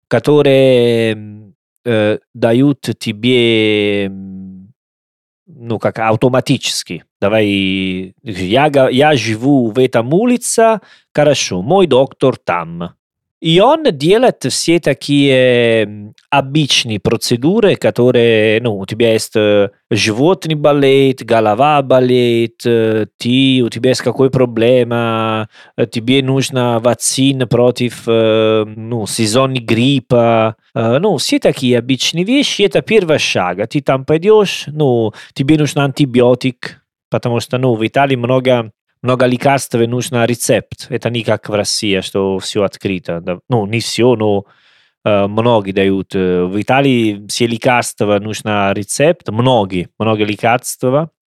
которые 0.10 1.54
э, 1.86 2.20
дают 2.34 2.82
тебе 3.00 4.12
ну, 5.48 5.80
как 5.80 6.00
автоматически. 6.00 7.06
Давай, 7.22 8.14
я, 8.24 8.90
я 8.90 9.16
живу 9.16 9.72
в 9.72 9.80
этом 9.80 10.14
улице, 10.14 10.82
хорошо, 11.14 11.62
мой 11.62 11.88
доктор 11.88 12.36
там. 12.38 12.96
И 13.45 13.60
он 13.60 13.84
делает 13.84 14.43
все 14.49 14.79
такие 14.79 16.13
обычные 16.31 16.99
процедуры, 16.99 17.75
которые, 17.75 18.60
ну, 18.60 18.79
у 18.79 18.88
тебя 18.88 19.13
есть 19.13 19.36
животный 19.91 20.55
болит, 20.55 21.23
голова 21.23 21.84
болит, 21.84 22.58
ты, 22.63 23.62
у 23.63 23.69
тебя 23.69 23.89
есть 23.89 24.01
какой 24.01 24.31
проблема, 24.31 25.47
тебе 25.91 26.23
нужна 26.23 26.79
вакцина 26.79 27.45
против, 27.45 28.08
ну, 28.08 29.05
сезонный 29.05 29.60
гриппа, 29.60 30.55
ну, 30.73 31.17
все 31.17 31.38
такие 31.38 31.77
обычные 31.77 32.25
вещи, 32.25 32.63
это 32.63 32.81
первый 32.81 33.19
шаг. 33.19 33.69
Ты 33.69 33.81
там 33.81 34.05
пойдешь, 34.05 34.63
ну, 34.65 35.13
тебе 35.36 35.60
нужен 35.60 35.81
антибиотик, 35.81 36.81
потому 37.12 37.39
что, 37.39 37.60
ну, 37.60 37.75
в 37.75 37.86
Италии 37.86 38.15
много 38.15 38.71
много 39.06 39.28
лекарств 39.28 39.76
нужно 39.76 40.26
рецепт. 40.26 40.88
Это 40.89 41.10
не 41.10 41.24
как 41.24 41.48
в 41.48 41.54
России, 41.54 42.02
что 42.02 42.39
все 42.39 42.63
открыто. 42.63 43.39
Ну, 43.48 43.65
не 43.68 43.80
все, 43.80 44.15
но 44.15 44.46
э, 45.06 45.28
многие 45.28 45.72
дают. 45.72 46.13
В 46.13 46.60
Италии 46.60 47.26
все 47.28 47.46
лекарства 47.48 48.20
нужно 48.20 48.74
рецепт, 48.74 49.30
многие, 49.30 49.89
много 50.00 50.24
лекарств. 50.24 50.84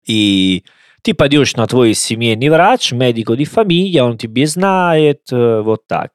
И 0.06 0.64
ты 1.02 1.14
пойдешь 1.14 1.56
на 1.56 1.66
твой 1.66 1.96
семейный 1.96 2.50
врач, 2.50 2.92
медико 2.92 3.34
di 3.34 3.44
famiglia, 3.44 4.02
он 4.02 4.18
тебе 4.18 4.46
знает, 4.46 5.22
вот 5.32 5.88
так. 5.88 6.12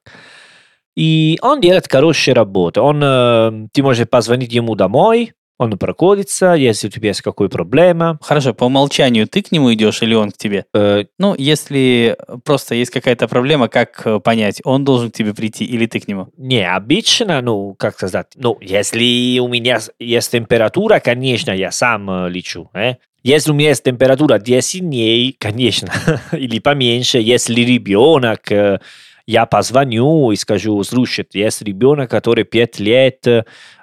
И 0.95 1.37
он 1.41 1.61
делает 1.61 1.91
хорошую 1.91 2.35
работу. 2.35 2.81
Он, 2.81 3.69
ты 3.71 3.83
можешь 3.83 4.09
позвонить 4.09 4.53
ему 4.53 4.75
домой, 4.75 5.33
он 5.59 5.77
проходится, 5.77 6.53
если 6.53 6.87
у 6.87 6.89
тебя 6.89 7.09
есть 7.09 7.21
какая 7.21 7.49
проблема. 7.49 8.17
Хорошо, 8.21 8.53
по 8.53 8.63
умолчанию 8.63 9.27
ты 9.27 9.41
к 9.41 9.51
нему 9.51 9.71
идешь 9.73 10.01
или 10.01 10.15
он 10.15 10.31
к 10.31 10.37
тебе? 10.37 10.65
Э, 10.73 11.03
ну, 11.19 11.35
если 11.37 12.17
просто 12.45 12.75
есть 12.75 12.91
какая-то 12.91 13.27
проблема, 13.27 13.67
как 13.67 14.01
э, 14.05 14.19
понять, 14.19 14.61
он 14.63 14.85
должен 14.85 15.11
к 15.11 15.13
тебе 15.13 15.33
прийти 15.33 15.65
или 15.65 15.85
ты 15.85 15.99
к 15.99 16.07
нему? 16.07 16.29
Не, 16.37 16.67
обычно, 16.67 17.41
ну, 17.41 17.75
как 17.77 17.95
сказать, 17.95 18.27
ну, 18.35 18.57
если 18.61 19.37
у 19.39 19.49
меня 19.49 19.79
есть 19.99 20.31
температура, 20.31 20.99
конечно, 20.99 21.51
я 21.51 21.71
сам 21.71 22.09
э, 22.09 22.29
лечу, 22.29 22.69
э? 22.73 22.95
Если 23.21 23.51
у 23.51 23.53
меня 23.53 23.69
есть 23.69 23.83
температура 23.83 24.39
10 24.39 24.79
дней, 24.79 25.35
конечно, 25.37 25.91
или 26.31 26.59
поменьше, 26.59 27.19
если 27.19 27.59
ребенок, 27.61 28.49
э, 28.49 28.79
я 29.29 29.45
позвоню 29.45 30.31
и 30.31 30.35
скажу, 30.35 30.83
слушайте, 30.83 31.41
есть 31.41 31.61
ребенок, 31.61 32.09
который 32.09 32.45
5 32.45 32.79
лет, 32.79 33.27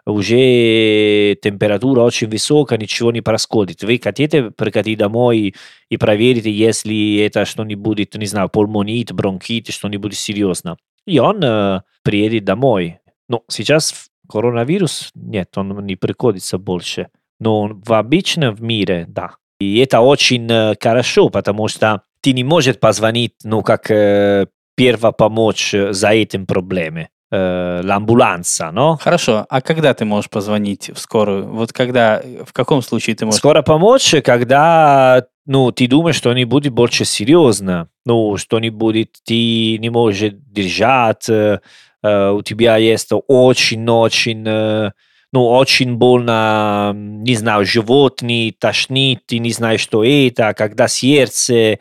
уже 0.04 1.36
температура 1.40 2.00
очень 2.00 2.28
высокая, 2.28 2.80
ничего 2.80 3.12
не 3.12 3.20
происходит. 3.20 3.84
Вы 3.84 4.00
хотите 4.02 4.50
прийти 4.50 4.96
домой 4.96 5.54
и 5.88 5.96
проверить, 5.98 6.46
если 6.46 7.18
это 7.24 7.44
что-нибудь, 7.44 8.16
не 8.16 8.26
знаю, 8.26 8.48
пульмонит, 8.48 9.12
бронхит, 9.12 9.68
что-нибудь 9.68 10.16
серьезно. 10.16 10.78
И 11.06 11.20
он 11.20 11.40
э, 11.44 11.82
приедет 12.02 12.44
домой. 12.44 12.98
Но 13.28 13.44
сейчас 13.46 14.08
коронавирус, 14.28 15.12
нет, 15.14 15.56
он 15.56 15.86
не 15.86 15.94
приходится 15.94 16.58
больше. 16.58 17.06
Но 17.38 17.68
в 17.68 17.92
обычном 17.92 18.56
мире, 18.58 19.04
да. 19.06 19.36
И 19.60 19.78
это 19.78 20.00
очень 20.00 20.50
э, 20.50 20.74
хорошо, 20.82 21.28
потому 21.28 21.68
что 21.68 22.02
ты 22.20 22.32
не 22.32 22.42
можешь 22.42 22.80
позвонить, 22.80 23.34
ну, 23.44 23.62
как 23.62 23.88
э, 23.92 24.46
перво 24.76 25.10
помочь 25.10 25.74
за 25.90 26.10
этим 26.10 26.46
проблеме 26.46 27.08
э, 27.30 27.80
no? 27.82 28.96
Хорошо, 28.98 29.46
а 29.48 29.60
когда 29.60 29.94
ты 29.94 30.04
можешь 30.04 30.30
позвонить 30.30 30.90
в 30.90 30.98
скорую? 30.98 31.48
Вот 31.48 31.72
когда, 31.72 32.22
в 32.44 32.52
каком 32.52 32.82
случае 32.82 33.16
ты 33.16 33.26
можешь... 33.26 33.38
Скоро 33.38 33.62
помочь, 33.62 34.14
когда 34.24 35.26
ну, 35.46 35.70
ты 35.70 35.86
думаешь, 35.86 36.16
что 36.16 36.32
не 36.32 36.44
будет 36.44 36.72
больше 36.72 37.04
серьезно, 37.04 37.88
ну, 38.04 38.36
что 38.36 38.58
не 38.58 38.70
будет, 38.70 39.16
ты 39.24 39.78
не 39.78 39.90
можешь 39.90 40.32
держать, 40.32 41.28
э, 41.28 41.60
у 42.02 42.42
тебя 42.42 42.76
есть 42.76 43.10
очень-очень, 43.10 44.44
э, 44.46 44.90
ну, 45.32 45.46
очень 45.48 45.94
больно, 45.94 46.92
не 46.94 47.34
знаю, 47.36 47.64
живот 47.64 48.22
не 48.22 48.52
тошнит, 48.52 49.20
ты 49.26 49.38
не 49.38 49.52
знаешь, 49.52 49.80
что 49.80 50.04
это, 50.04 50.52
когда 50.54 50.88
сердце, 50.88 51.78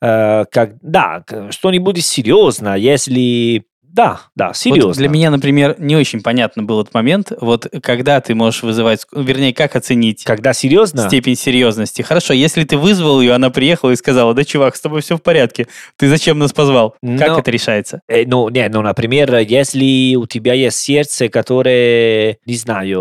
э, 0.00 0.44
как, 0.50 0.74
да, 0.82 1.24
что-нибудь 1.50 2.04
серьезно, 2.04 2.74
если 2.76 3.66
да, 3.96 4.20
да, 4.34 4.52
серьезно. 4.52 4.88
Вот 4.88 4.96
для 4.98 5.08
меня, 5.08 5.30
например, 5.30 5.74
не 5.78 5.96
очень 5.96 6.20
понятно 6.20 6.62
был 6.62 6.82
этот 6.82 6.92
момент. 6.92 7.32
Вот 7.40 7.66
когда 7.82 8.20
ты 8.20 8.34
можешь 8.34 8.62
вызывать, 8.62 9.06
вернее, 9.10 9.54
как 9.54 9.74
оценить 9.74 10.22
когда 10.22 10.52
серьезно? 10.52 11.08
степень 11.08 11.34
серьезности. 11.34 12.02
Хорошо, 12.02 12.34
если 12.34 12.64
ты 12.64 12.76
вызвал 12.76 13.22
ее, 13.22 13.32
она 13.32 13.48
приехала 13.48 13.92
и 13.92 13.96
сказала, 13.96 14.34
да, 14.34 14.44
чувак, 14.44 14.76
с 14.76 14.82
тобой 14.82 15.00
все 15.00 15.16
в 15.16 15.22
порядке, 15.22 15.66
ты 15.96 16.10
зачем 16.10 16.38
нас 16.38 16.52
позвал? 16.52 16.94
Но, 17.00 17.16
как 17.16 17.38
это 17.38 17.50
решается? 17.50 18.02
Э, 18.06 18.26
ну, 18.26 18.50
нет, 18.50 18.70
ну, 18.70 18.82
например, 18.82 19.34
если 19.38 20.14
у 20.16 20.26
тебя 20.26 20.52
есть 20.52 20.76
сердце, 20.76 21.30
которое, 21.30 22.36
не 22.44 22.56
знаю, 22.56 22.98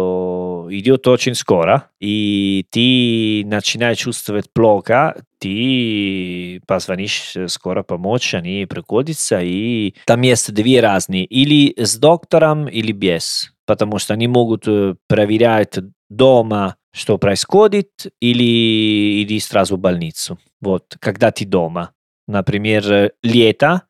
идет 0.70 1.08
очень 1.08 1.36
скоро, 1.36 1.90
и 2.00 2.66
ты 2.70 3.44
начинаешь 3.48 3.98
чувствовать 3.98 4.52
плохо, 4.54 5.16
ты 5.40 6.62
позвонишь 6.68 7.36
скоро 7.48 7.84
помочь, 7.84 8.34
они 8.34 8.66
приходятся, 8.66 9.40
и 9.42 9.96
там 10.06 10.22
есть 10.22 10.54
две 10.54 10.82
разные, 10.82 11.26
или 11.26 11.74
с 11.82 11.98
доктором, 11.98 12.68
или 12.68 12.92
без, 12.92 13.52
потому 13.66 14.00
что 14.00 14.14
они 14.14 14.28
могут 14.28 14.66
проверять 15.08 15.78
дома, 16.10 16.76
что 16.94 17.18
происходит, 17.18 17.90
или 18.22 19.22
иди 19.24 19.40
сразу 19.40 19.76
в 19.76 19.80
больницу. 19.80 20.40
Вот, 20.62 20.96
когда 21.00 21.32
ты 21.32 21.46
дома. 21.46 21.92
Например, 22.28 23.12
лето, 23.22 23.84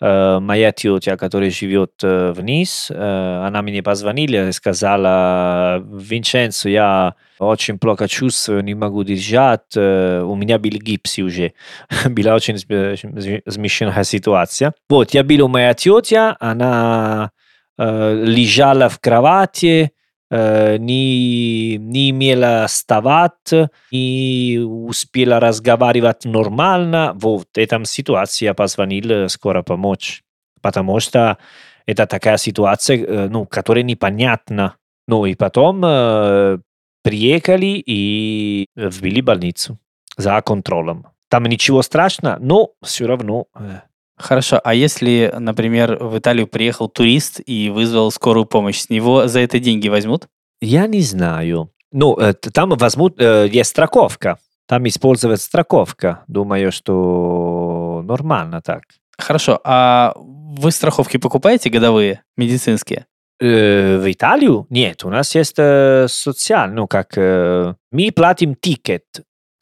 моя 0.00 0.72
тетя, 0.72 1.16
которая 1.16 1.50
живет 1.50 1.92
вниз, 2.02 2.90
она 2.90 3.62
мне 3.62 3.82
позвонила 3.82 4.48
и 4.48 4.52
сказала, 4.52 5.78
Винченцо, 5.78 6.68
я 6.68 7.14
очень 7.38 7.78
плохо 7.78 8.08
чувствую, 8.08 8.62
не 8.64 8.74
могу 8.74 9.04
держать, 9.04 9.76
у 9.76 10.34
меня 10.34 10.58
был 10.58 10.70
гипс 10.72 11.18
уже. 11.18 11.52
Была 12.06 12.34
очень 12.34 12.58
смешная 12.58 14.04
ситуация. 14.04 14.72
Вот, 14.88 15.12
я 15.14 15.22
был 15.22 15.44
у 15.44 15.48
моя 15.48 15.74
тетя, 15.74 16.36
она 16.40 17.30
лежала 17.78 18.88
в 18.88 18.98
кровати, 19.00 19.90
не, 20.78 21.76
не 21.76 22.10
имела 22.10 22.66
вставать, 22.66 23.70
не 23.90 24.58
успела 24.58 25.40
разговаривать 25.40 26.24
нормально. 26.24 27.12
Вот 27.14 27.48
в 27.54 27.58
этом 27.58 27.84
ситуации 27.84 28.46
я 28.46 28.54
позвонил 28.54 29.28
скоро 29.28 29.62
помочь, 29.62 30.22
потому 30.60 31.00
что 31.00 31.38
это 31.86 32.06
такая 32.06 32.36
ситуация, 32.38 33.28
ну, 33.28 33.46
которая 33.46 33.84
непонятна. 33.84 34.76
Ну 35.06 35.26
и 35.26 35.34
потом 35.34 35.84
э, 35.84 36.58
приехали 37.02 37.82
и 37.84 38.66
ввели 38.74 39.20
больницу 39.20 39.78
за 40.16 40.40
контролем. 40.40 41.06
Там 41.28 41.44
ничего 41.44 41.82
страшного, 41.82 42.38
но 42.40 42.70
все 42.82 43.06
равно 43.06 43.46
э, 43.54 43.80
Хорошо, 44.16 44.60
а 44.62 44.74
если, 44.74 45.34
например, 45.38 45.96
в 46.02 46.18
Италию 46.18 46.46
приехал 46.46 46.88
турист 46.88 47.40
и 47.44 47.70
вызвал 47.70 48.10
скорую 48.10 48.46
помощь, 48.46 48.78
с 48.78 48.90
него 48.90 49.26
за 49.26 49.40
это 49.40 49.58
деньги 49.58 49.88
возьмут? 49.88 50.28
Я 50.60 50.86
не 50.86 51.00
знаю. 51.00 51.70
Ну, 51.90 52.16
там 52.52 52.70
возьмут, 52.70 53.20
есть 53.20 53.70
страховка. 53.70 54.38
Там 54.66 54.86
используется 54.86 55.46
страховка. 55.46 56.24
Думаю, 56.26 56.72
что 56.72 58.02
нормально 58.04 58.62
так. 58.62 58.82
Хорошо, 59.18 59.60
а 59.64 60.14
вы 60.16 60.70
страховки 60.70 61.16
покупаете 61.16 61.70
годовые, 61.70 62.22
медицинские? 62.36 63.06
Э, 63.40 63.98
в 63.98 64.10
Италию? 64.10 64.66
Нет, 64.70 65.04
у 65.04 65.10
нас 65.10 65.34
есть 65.34 65.56
э, 65.58 66.06
социальный, 66.08 66.76
ну 66.76 66.86
как, 66.86 67.18
э, 67.18 67.74
мы 67.90 68.12
платим 68.12 68.54
ticket 68.54 69.04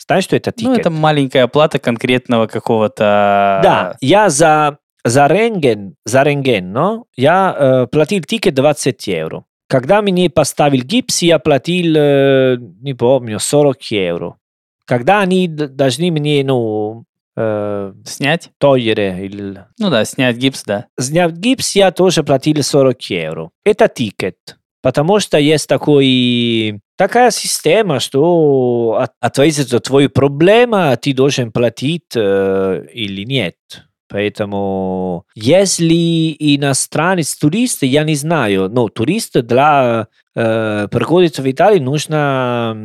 знаешь, 0.06 0.24
что 0.24 0.36
это 0.36 0.52
ticket? 0.52 0.68
Ну, 0.68 0.74
это 0.74 0.90
маленькая 0.90 1.44
оплата 1.44 1.78
конкретного 1.78 2.46
какого-то... 2.46 3.60
Да, 3.62 3.96
я 4.00 4.30
за, 4.30 4.78
за 5.04 5.26
рентген, 5.26 5.94
за 6.04 6.22
рентген, 6.22 6.72
но 6.72 7.04
я 7.16 7.54
э, 7.56 7.86
платил 7.86 8.22
ticket 8.22 8.54
20 8.54 9.06
евро. 9.06 9.44
Когда 9.68 10.02
мне 10.02 10.28
поставил 10.28 10.82
гипс, 10.82 11.22
я 11.22 11.38
платил, 11.38 11.94
э, 11.96 12.56
не 12.58 12.94
помню, 12.94 13.38
40 13.38 13.82
евро. 13.90 14.36
Когда 14.84 15.20
они 15.20 15.48
должны 15.48 16.10
мне, 16.10 16.42
ну, 16.44 17.04
э, 17.36 17.94
снять? 18.04 18.50
Togliere 18.60 19.24
или... 19.24 19.64
Ну 19.78 19.88
да, 19.88 20.04
снять 20.04 20.36
гипс, 20.36 20.64
да. 20.64 20.86
Снять 20.98 21.32
гипс 21.32 21.76
я 21.76 21.90
тоже 21.92 22.22
платил 22.22 22.62
40 22.62 23.02
евро. 23.04 23.50
Это 23.64 23.88
тикет. 23.88 24.58
Потому 24.82 25.20
что 25.20 25.38
есть 25.38 25.68
такой, 25.68 26.80
такая 26.96 27.30
система, 27.30 28.00
что 28.00 29.06
ответить 29.20 29.72
на 29.72 29.78
твою 29.78 30.10
проблему 30.10 30.96
ты 31.00 31.14
должен 31.14 31.52
платить 31.52 32.16
э, 32.16 32.86
или 32.92 33.24
нет. 33.24 33.54
Поэтому, 34.08 35.24
если 35.34 36.36
иностранец 36.38 37.34
турист, 37.36 37.82
я 37.82 38.04
не 38.04 38.14
знаю, 38.14 38.68
но 38.68 38.88
турист 38.88 39.40
для 39.40 40.08
э, 40.34 40.88
приходит 40.90 41.38
в 41.38 41.50
Италию 41.50 41.82
нужна 41.82 42.76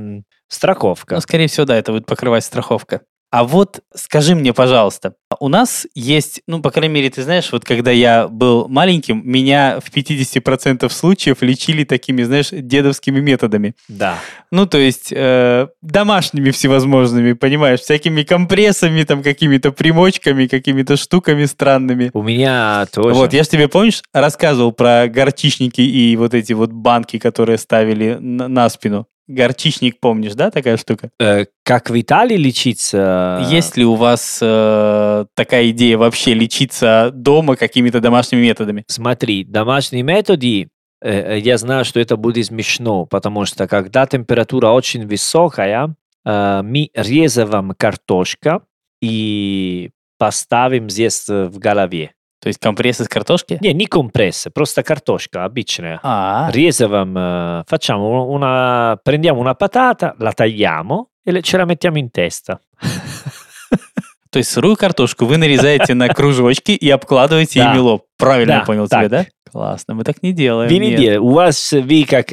страховка. 0.48 1.16
Ну, 1.16 1.22
скорее 1.22 1.48
всего, 1.48 1.66
да, 1.66 1.76
это 1.76 1.92
будет 1.92 2.06
покрывать 2.06 2.46
страховка. 2.46 3.02
А 3.30 3.44
вот 3.44 3.82
скажи 3.94 4.36
мне, 4.36 4.54
пожалуйста, 4.54 5.16
у 5.42 5.50
нас 5.50 5.86
есть, 5.94 6.42
ну, 6.48 6.62
по 6.62 6.72
крайней 6.72 6.94
мере, 6.94 7.10
ты 7.10 7.24
знаешь, 7.24 7.52
вот 7.52 7.66
когда 7.66 7.92
я 7.92 8.30
был 8.30 8.70
маленьким, 8.70 9.22
меня 9.26 9.80
в 9.84 9.94
50% 9.94 10.88
случаев 10.90 11.42
лечили 11.42 11.84
такими, 11.84 12.24
знаешь, 12.24 12.50
дедовскими 12.52 13.20
методами. 13.20 13.76
Да. 13.90 14.18
Ну, 14.50 14.66
то 14.66 14.78
есть 14.78 15.12
э, 15.12 15.68
домашними 15.82 16.52
всевозможными, 16.52 17.34
понимаешь, 17.34 17.82
всякими 17.82 18.24
компрессами, 18.24 19.04
там, 19.04 19.22
какими-то 19.22 19.74
примочками, 19.74 20.48
какими-то 20.48 20.96
штуками 20.96 21.44
странными. 21.46 22.12
У 22.13 22.24
меня 22.24 22.86
тоже. 22.94 23.13
Вот, 23.13 23.34
я 23.34 23.44
же 23.44 23.50
тебе, 23.50 23.68
помнишь, 23.68 24.04
рассказывал 24.13 24.72
про 24.72 25.08
горчичники 25.10 25.82
и 25.82 26.16
вот 26.16 26.34
эти 26.34 26.54
вот 26.54 26.72
банки, 26.72 27.20
которые 27.20 27.58
ставили 27.58 28.18
на, 28.20 28.48
на 28.48 28.70
спину. 28.70 29.06
Горчичник, 29.28 30.00
помнишь, 30.00 30.36
да, 30.36 30.52
такая 30.52 30.78
штука? 30.78 31.10
Э, 31.20 31.46
как 31.63 31.90
в 31.90 32.00
Италии 32.00 32.38
лечиться? 32.38 33.46
Есть 33.50 33.76
ли 33.76 33.84
у 33.84 33.96
вас 33.96 34.40
э, 34.42 35.26
такая 35.34 35.70
идея 35.72 35.98
вообще 35.98 36.34
лечиться 36.34 37.12
дома 37.13 37.58
какими-то 37.58 38.00
домашними 38.00 38.42
методами? 38.42 38.86
Смотри, 38.88 39.44
домашние 39.44 40.04
методы, 40.04 40.70
э, 41.02 41.40
я 41.40 41.58
знаю, 41.58 41.84
что 41.84 42.00
это 42.00 42.16
будет 42.16 42.46
смешно, 42.46 43.06
потому 43.06 43.46
что 43.46 43.68
когда 43.68 44.06
температура 44.06 44.68
очень 44.68 45.06
высокая, 45.06 45.94
э, 46.26 46.62
мы 46.63 46.90
резаем 46.94 47.74
картошка 47.78 48.62
и 49.02 49.90
поставим 50.18 50.90
здесь 50.90 51.28
в 51.28 51.60
голове. 51.60 52.13
То 52.39 52.47
есть 52.47 52.60
компресс 52.60 53.02
из 53.02 53.08
картошки? 53.08 53.58
Не, 53.62 53.73
не 53.73 53.88
компресс, 53.88 54.47
просто 54.54 54.84
картошка 54.84 55.43
обычная. 55.43 56.00
А. 56.04 56.50
Резаем, 56.52 57.63
facciamo 57.67 58.28
una, 58.30 58.97
prendiamo 59.04 59.39
una 59.39 59.56
patata, 59.56 60.15
la 60.19 60.32
tagliamo 60.32 61.10
e 61.23 61.41
ce 61.41 61.58
la 61.58 61.65
mettiamo 61.65 61.97
in 61.97 62.12
testa. 62.12 62.60
То 64.30 64.39
есть 64.39 64.52
сырую 64.52 64.76
картошку 64.76 65.26
вы 65.26 65.38
нарезаете 65.38 65.93
на 65.93 66.10
кружочки 66.10 66.71
и 66.71 66.89
обкладываете 66.89 67.60
ими 67.63 67.78
лоб. 67.78 68.06
Правильно 68.17 68.52
я 68.52 68.60
понял 68.62 68.88
тебя, 68.88 69.10
да? 69.10 69.26
Классно, 69.52 69.95
мы 69.95 70.04
так 70.04 70.21
не 70.21 70.34
делаем. 70.34 70.69
Вы 70.69 70.78
не 70.78 70.91
делаете. 70.91 71.19
У 71.19 71.30
вас, 71.30 71.71
вы 71.71 72.06
как 72.06 72.28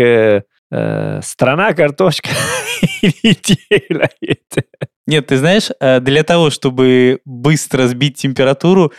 страна 1.24 1.72
картошка 1.72 2.30
не 3.02 3.34
делаете. 3.34 4.64
Нет, 5.06 5.26
ты 5.26 5.36
знаешь, 5.36 5.70
для 6.02 6.24
того, 6.24 6.50
чтобы 6.50 7.20
быстро 7.24 7.86
сбить 7.86 8.16
температуру, 8.16 8.92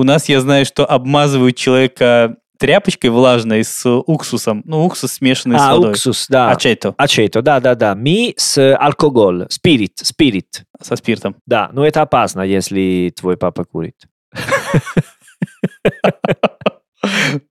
у 0.00 0.04
нас, 0.04 0.28
я 0.28 0.40
знаю, 0.40 0.64
что 0.64 0.86
обмазывают 0.86 1.56
человека 1.56 2.36
тряпочкой 2.58 3.10
влажной 3.10 3.64
с 3.64 3.86
уксусом. 3.86 4.62
Ну, 4.64 4.84
уксус 4.84 5.12
смешанный 5.12 5.56
а, 5.56 5.58
с 5.58 5.70
водой. 5.72 5.90
уксус, 5.90 6.26
да. 6.28 6.50
Ачето. 6.50 6.94
Ачето, 6.96 7.42
да-да-да. 7.42 7.94
Ми 7.94 8.34
с 8.36 8.76
алкоголь, 8.76 9.46
спирит, 9.50 9.92
спирит. 9.96 10.64
Со 10.80 10.96
спиртом. 10.96 11.36
Да, 11.46 11.70
но 11.72 11.86
это 11.86 12.02
опасно, 12.02 12.40
если 12.42 13.12
твой 13.14 13.36
папа 13.36 13.64
курит. 13.64 13.96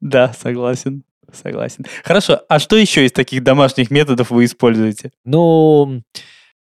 Да, 0.02 0.34
согласен. 0.34 1.04
Согласен. 1.32 1.86
Хорошо, 2.04 2.42
а 2.50 2.60
что 2.60 2.76
еще 2.76 3.06
из 3.06 3.12
таких 3.12 3.44
домашних 3.44 3.92
методов 3.92 4.32
вы 4.32 4.46
используете? 4.46 5.12
Ну, 5.26 6.02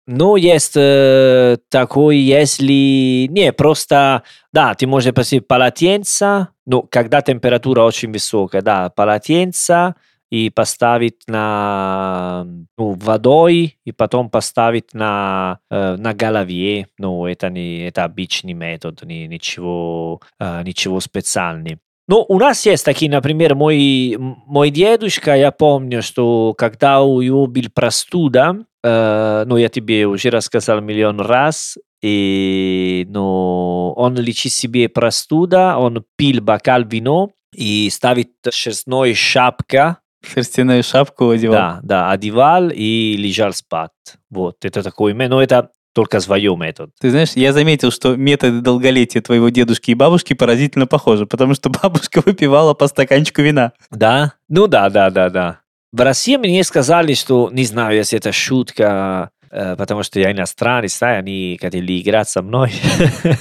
ну, 0.07 0.37
есть 0.37 0.77
э, 0.77 1.59
такой, 1.69 2.19
если... 2.19 3.29
Не, 3.29 3.53
просто, 3.53 4.25
да, 4.53 4.75
ты 4.75 4.87
можешь 4.87 5.15
посмотреть 5.15 5.47
полотенце, 5.47 6.49
ну, 6.67 6.83
когда 6.83 7.23
температура 7.23 7.83
очень 7.83 8.13
высокая, 8.13 8.63
да, 8.63 8.91
полотенце, 8.91 9.95
и 10.33 10.49
поставить 10.49 11.23
на 11.27 12.47
ну, 12.79 12.93
водой, 12.93 13.79
и 13.85 13.93
потом 13.93 14.31
поставить 14.31 14.95
на, 14.95 15.61
э, 15.71 15.97
на 15.97 16.15
голове. 16.15 16.87
Ну, 16.99 17.27
это, 17.27 17.51
не, 17.51 17.87
это 17.87 18.05
обычный 18.05 18.55
метод, 18.55 19.03
не, 19.03 19.29
ничего, 19.29 20.23
э, 20.41 20.63
ничего 20.65 21.01
специального. 21.01 21.79
Ну, 22.09 22.25
у 22.29 22.39
нас 22.39 22.67
есть 22.67 22.85
такие, 22.85 23.11
например, 23.11 23.55
мой, 23.55 24.17
мой 24.19 24.71
дедушка, 24.71 25.37
я 25.37 25.53
помню, 25.53 26.03
что 26.03 26.53
когда 26.59 27.03
у 27.03 27.23
него 27.23 27.47
был 27.47 27.65
простуда, 27.73 28.65
э, 28.83 29.45
ну, 29.47 29.57
я 29.57 29.69
тебе 29.69 30.07
уже 30.07 30.31
рассказал 30.31 30.81
миллион 30.81 31.21
раз, 31.21 31.79
и, 32.03 33.07
ну, 33.09 33.93
он 33.97 34.17
лечит 34.17 34.53
себе 34.53 34.89
простуда, 34.89 35.77
он 35.79 36.05
пил 36.17 36.43
бокал 36.43 36.83
вино 36.85 37.31
и 37.55 37.89
ставит 37.91 38.31
шерстной 38.51 39.15
шапка, 39.15 39.99
Шерстяную 40.25 40.83
шапку 40.85 41.31
одевал. 41.31 41.55
да, 41.57 41.81
да, 41.83 42.11
одевал 42.11 42.71
и 42.73 43.17
лежал 43.17 43.53
спать. 43.53 43.91
Вот, 44.31 44.65
это 44.65 44.83
такой, 44.83 45.15
ме- 45.15 45.29
но 45.29 45.43
это 45.43 45.71
только 45.93 46.21
свой 46.21 46.43
метод. 46.57 46.91
Ты 47.01 47.11
знаешь, 47.11 47.33
я 47.35 47.53
заметил, 47.53 47.91
что 47.91 48.17
методы 48.17 48.61
долголетия 48.61 49.21
твоего 49.21 49.49
дедушки 49.51 49.91
и 49.91 49.95
бабушки 49.95 50.35
поразительно 50.35 50.87
похожи, 50.87 51.27
потому 51.27 51.55
что 51.55 51.71
бабушка 51.71 52.23
выпивала 52.25 52.75
по 52.75 52.89
стаканчику 52.89 53.43
вина. 53.43 53.73
Да? 53.91 54.35
Ну 54.49 54.67
да, 54.67 54.89
да, 54.91 55.11
да, 55.11 55.29
да. 55.31 55.61
В 55.93 56.01
России 56.01 56.37
мне 56.37 56.65
сказали, 56.65 57.15
что, 57.15 57.51
не 57.53 57.65
знаю, 57.65 57.97
если 57.97 58.19
это 58.19 58.33
шутка, 58.33 59.31
э, 59.51 59.77
потому 59.77 60.03
что 60.03 60.19
я 60.19 60.33
иностранец, 60.33 60.99
да, 60.99 61.09
они 61.11 61.59
хотели 61.61 62.01
играть 62.01 62.29
со 62.29 62.43
мной. 62.43 62.73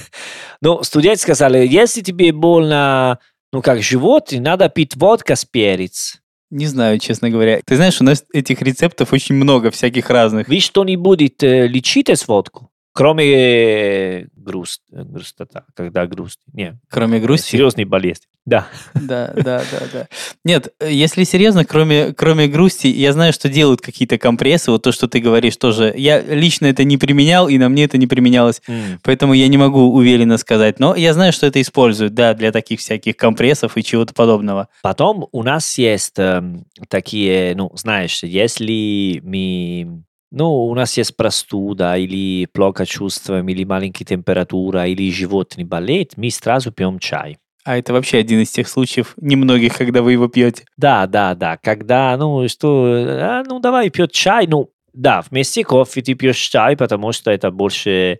Но 0.60 0.82
студенты 0.82 1.20
сказали, 1.20 1.66
если 1.66 2.02
тебе 2.02 2.32
больно, 2.32 3.18
ну 3.52 3.62
как 3.62 3.82
живот, 3.82 4.32
надо 4.32 4.68
пить 4.68 4.96
водка 4.96 5.34
с 5.34 5.44
перец. 5.44 6.21
Не 6.52 6.66
знаю, 6.66 6.98
честно 6.98 7.30
говоря. 7.30 7.60
Ты 7.64 7.76
знаешь, 7.76 7.98
у 8.02 8.04
нас 8.04 8.26
этих 8.30 8.60
рецептов 8.60 9.14
очень 9.14 9.34
много 9.34 9.70
всяких 9.70 10.10
разных. 10.10 10.48
Вы 10.48 10.60
что-нибудь 10.60 11.42
э, 11.42 11.66
лечите 11.66 12.14
с 12.14 12.28
водку? 12.28 12.68
Кроме 12.94 13.24
э, 13.24 14.26
груст, 14.36 14.82
э, 14.92 15.02
грустота, 15.02 15.64
когда 15.74 16.06
грусть. 16.06 16.40
Не, 16.52 16.78
Кроме 16.90 17.20
грусти. 17.20 17.52
серьезные 17.52 17.86
болезни. 17.86 18.26
Да. 18.44 18.66
Да, 18.94 19.32
да, 19.36 19.62
да, 19.70 19.80
да. 19.92 20.08
Нет, 20.44 20.74
э, 20.80 20.92
если 20.92 21.24
серьезно, 21.24 21.64
кроме, 21.64 22.12
кроме 22.12 22.48
грусти, 22.48 22.88
я 22.88 23.12
знаю, 23.12 23.32
что 23.32 23.48
делают 23.48 23.80
какие-то 23.80 24.18
компрессы, 24.18 24.70
вот 24.70 24.82
то, 24.82 24.92
что 24.92 25.08
ты 25.08 25.20
говоришь 25.20 25.56
тоже. 25.56 25.94
Я 25.96 26.20
лично 26.20 26.66
это 26.66 26.84
не 26.84 26.98
применял, 26.98 27.48
и 27.48 27.56
на 27.56 27.68
мне 27.70 27.84
это 27.84 27.96
не 27.98 28.06
применялось, 28.06 28.60
М. 28.68 28.98
поэтому 29.02 29.32
я 29.32 29.48
не 29.48 29.56
могу 29.56 29.92
уверенно 29.94 30.36
сказать. 30.38 30.78
Но 30.80 30.94
я 30.94 31.14
знаю, 31.14 31.32
что 31.32 31.46
это 31.46 31.60
используют, 31.62 32.14
да, 32.14 32.34
для 32.34 32.52
таких 32.52 32.80
всяких 32.80 33.16
компрессов 33.16 33.78
и 33.78 33.82
чего-то 33.84 34.12
подобного. 34.12 34.68
Потом 34.82 35.28
у 35.32 35.42
нас 35.42 35.78
есть 35.78 36.18
эм, 36.18 36.66
такие, 36.88 37.54
ну, 37.54 37.70
знаешь, 37.74 38.22
если 38.22 39.20
мы, 39.24 40.02
ну, 40.32 40.66
у 40.66 40.74
нас 40.74 40.96
есть 40.96 41.14
простуда 41.16 41.96
или 41.96 42.46
плохо 42.46 42.86
чувствуем, 42.86 43.48
или 43.50 43.64
маленькая 43.64 44.04
температура, 44.04 44.86
или 44.86 45.10
животный 45.10 45.64
болит, 45.64 46.14
мы 46.16 46.30
сразу 46.30 46.72
пьем 46.72 46.98
чай. 46.98 47.38
А 47.64 47.76
это 47.76 47.92
вообще 47.92 48.18
один 48.18 48.40
из 48.40 48.50
тех 48.50 48.66
случаев, 48.66 49.14
немногих, 49.18 49.76
когда 49.76 50.02
вы 50.02 50.12
его 50.12 50.28
пьете. 50.28 50.64
Да, 50.76 51.06
да, 51.06 51.34
да, 51.34 51.58
когда, 51.58 52.16
ну, 52.16 52.48
что, 52.48 52.86
а, 52.86 53.42
ну, 53.46 53.60
давай 53.60 53.90
пьет 53.90 54.10
чай, 54.12 54.46
ну, 54.48 54.70
да, 54.94 55.22
вместе 55.30 55.64
кофе 55.64 56.00
ты 56.02 56.14
пьешь 56.14 56.38
чай, 56.38 56.76
потому 56.76 57.12
что 57.12 57.30
это 57.30 57.50
больше, 57.50 58.18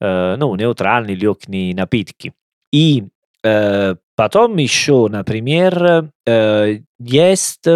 э, 0.00 0.36
ну, 0.38 0.54
нейтральные 0.54 1.16
легкие 1.16 1.74
напитки. 1.74 2.32
И 2.72 3.08
э, 3.42 3.96
потом 4.14 4.56
еще, 4.56 5.08
например, 5.08 6.10
э, 6.26 6.78
есть 7.00 7.66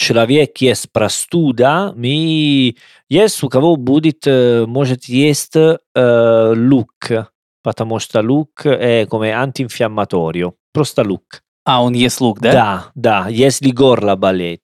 человек, 0.00 0.56
есть 0.58 0.90
простуда, 0.92 1.92
мы, 1.94 2.74
есть 3.08 3.42
у 3.42 3.48
кого 3.48 3.76
будет, 3.76 4.26
э, 4.26 4.64
может 4.66 5.04
есть 5.04 5.56
э, 5.56 6.54
лук, 6.56 7.10
потому 7.62 7.98
что 7.98 8.22
лук 8.22 8.64
è 8.64 9.06
come 9.08 9.30
antinfiammatorio, 9.30 10.54
просто 10.72 11.02
лук. 11.02 11.42
А, 11.64 11.82
он 11.82 11.92
ест 11.92 12.20
лук, 12.20 12.40
да? 12.40 12.52
Да, 12.52 12.86
да, 12.94 13.28
если 13.28 13.70
горло 13.70 14.16
болит. 14.16 14.62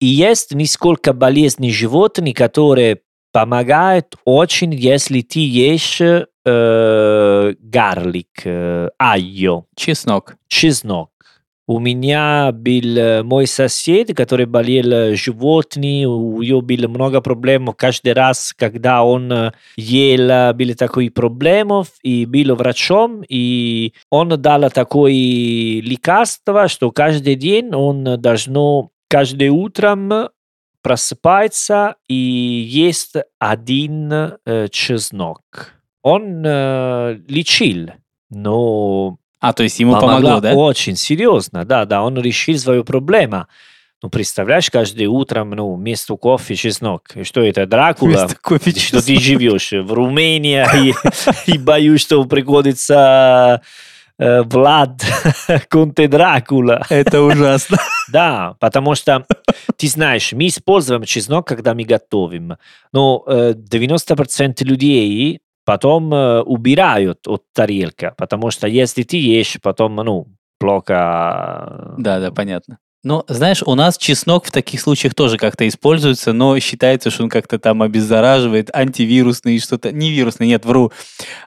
И 0.00 0.06
есть 0.06 0.54
несколько 0.54 1.12
болезней 1.12 1.72
животных, 1.72 2.34
которые 2.36 3.00
помогают 3.32 4.14
очень, 4.24 4.72
если 4.72 5.20
ты 5.22 5.40
ешь 5.40 6.00
э, 6.00 7.54
гарлик, 7.58 8.42
э, 8.44 8.88
айо, 8.98 9.64
Чеснок. 9.74 10.36
чеснок. 10.46 11.10
У 11.68 11.80
меня 11.80 12.52
был 12.52 12.96
э, 12.96 13.22
мой 13.24 13.48
сосед, 13.48 14.14
который 14.16 14.46
болел 14.46 14.92
э, 14.92 15.14
животным, 15.16 16.10
у 16.10 16.40
него 16.40 16.60
было 16.60 16.86
много 16.86 17.20
проблем 17.20 17.72
каждый 17.76 18.12
раз, 18.12 18.54
когда 18.56 19.02
он 19.02 19.32
э, 19.32 19.52
ел, 19.76 20.54
были 20.54 20.74
такие 20.74 21.10
проблемы, 21.10 21.82
и 22.04 22.24
был 22.24 22.54
врачом, 22.54 23.24
и 23.28 23.94
он 24.10 24.28
дал 24.40 24.70
такое 24.70 25.10
лекарство, 25.10 26.68
что 26.68 26.92
каждый 26.92 27.34
день 27.34 27.74
он 27.74 28.20
должно 28.20 28.90
каждое 29.08 29.50
утром 29.50 30.30
просыпается 30.82 31.96
и 32.06 32.14
есть 32.14 33.16
один 33.40 34.12
э, 34.12 34.68
чеснок. 34.70 35.40
Он 36.02 36.44
э, 36.46 37.18
лечил, 37.26 37.90
но 38.30 39.18
А, 39.40 39.52
то 39.52 39.62
есть 39.62 39.78
ему 39.80 39.92
помогла 39.92 40.16
помогло, 40.16 40.40
да? 40.40 40.54
Очень 40.54 40.96
серьезно, 40.96 41.64
да, 41.64 41.84
да, 41.84 42.02
он 42.02 42.18
решил 42.20 42.58
свою 42.58 42.84
проблему. 42.84 43.46
Ну, 44.02 44.10
представляешь, 44.10 44.70
каждое 44.70 45.08
утро, 45.08 45.44
ну, 45.44 45.74
вместо 45.74 46.16
кофе 46.16 46.54
чеснок. 46.54 47.02
И 47.14 47.24
Что 47.24 47.40
это, 47.42 47.66
Дракула? 47.66 48.10
Вместо 48.10 48.36
кофе 48.36 48.70
Что 48.72 49.02
ты 49.02 49.16
чеснок. 49.16 49.22
живешь 49.22 49.72
в 49.72 49.92
Румынии 49.92 50.64
и, 50.90 50.94
и 51.54 51.58
боюсь, 51.58 52.02
что 52.02 52.22
приходится 52.24 53.62
э, 54.18 54.42
Влад 54.42 55.02
Конте 55.68 56.08
Дракула. 56.08 56.84
Это 56.90 57.22
ужасно. 57.22 57.78
Да, 58.12 58.54
потому 58.60 58.94
что, 58.94 59.24
ты 59.76 59.88
знаешь, 59.88 60.32
мы 60.32 60.48
используем 60.48 61.04
чеснок, 61.04 61.46
когда 61.46 61.74
мы 61.74 61.84
готовим. 61.84 62.56
Но 62.92 63.24
э, 63.26 63.54
90% 63.56 64.62
людей 64.62 65.40
потом 65.66 66.14
э, 66.14 66.40
убирают 66.42 67.26
от 67.28 67.44
тарелки, 67.52 68.12
потому 68.16 68.50
что 68.50 68.66
если 68.68 69.02
ты 69.02 69.18
ешь, 69.18 69.58
потом, 69.60 69.96
ну, 69.96 70.28
плохо... 70.58 71.94
Да, 71.98 72.20
да, 72.20 72.30
понятно. 72.30 72.78
Ну, 73.06 73.22
знаешь, 73.28 73.62
у 73.64 73.76
нас 73.76 73.98
чеснок 73.98 74.46
в 74.46 74.50
таких 74.50 74.80
случаях 74.80 75.14
тоже 75.14 75.36
как-то 75.38 75.68
используется, 75.68 76.32
но 76.32 76.58
считается, 76.58 77.08
что 77.12 77.22
он 77.22 77.28
как-то 77.28 77.60
там 77.60 77.82
обеззараживает, 77.82 78.68
антивирусный 78.74 79.60
что-то, 79.60 79.92
не 79.92 80.10
вирусный, 80.10 80.48
нет, 80.48 80.64
вру, 80.64 80.90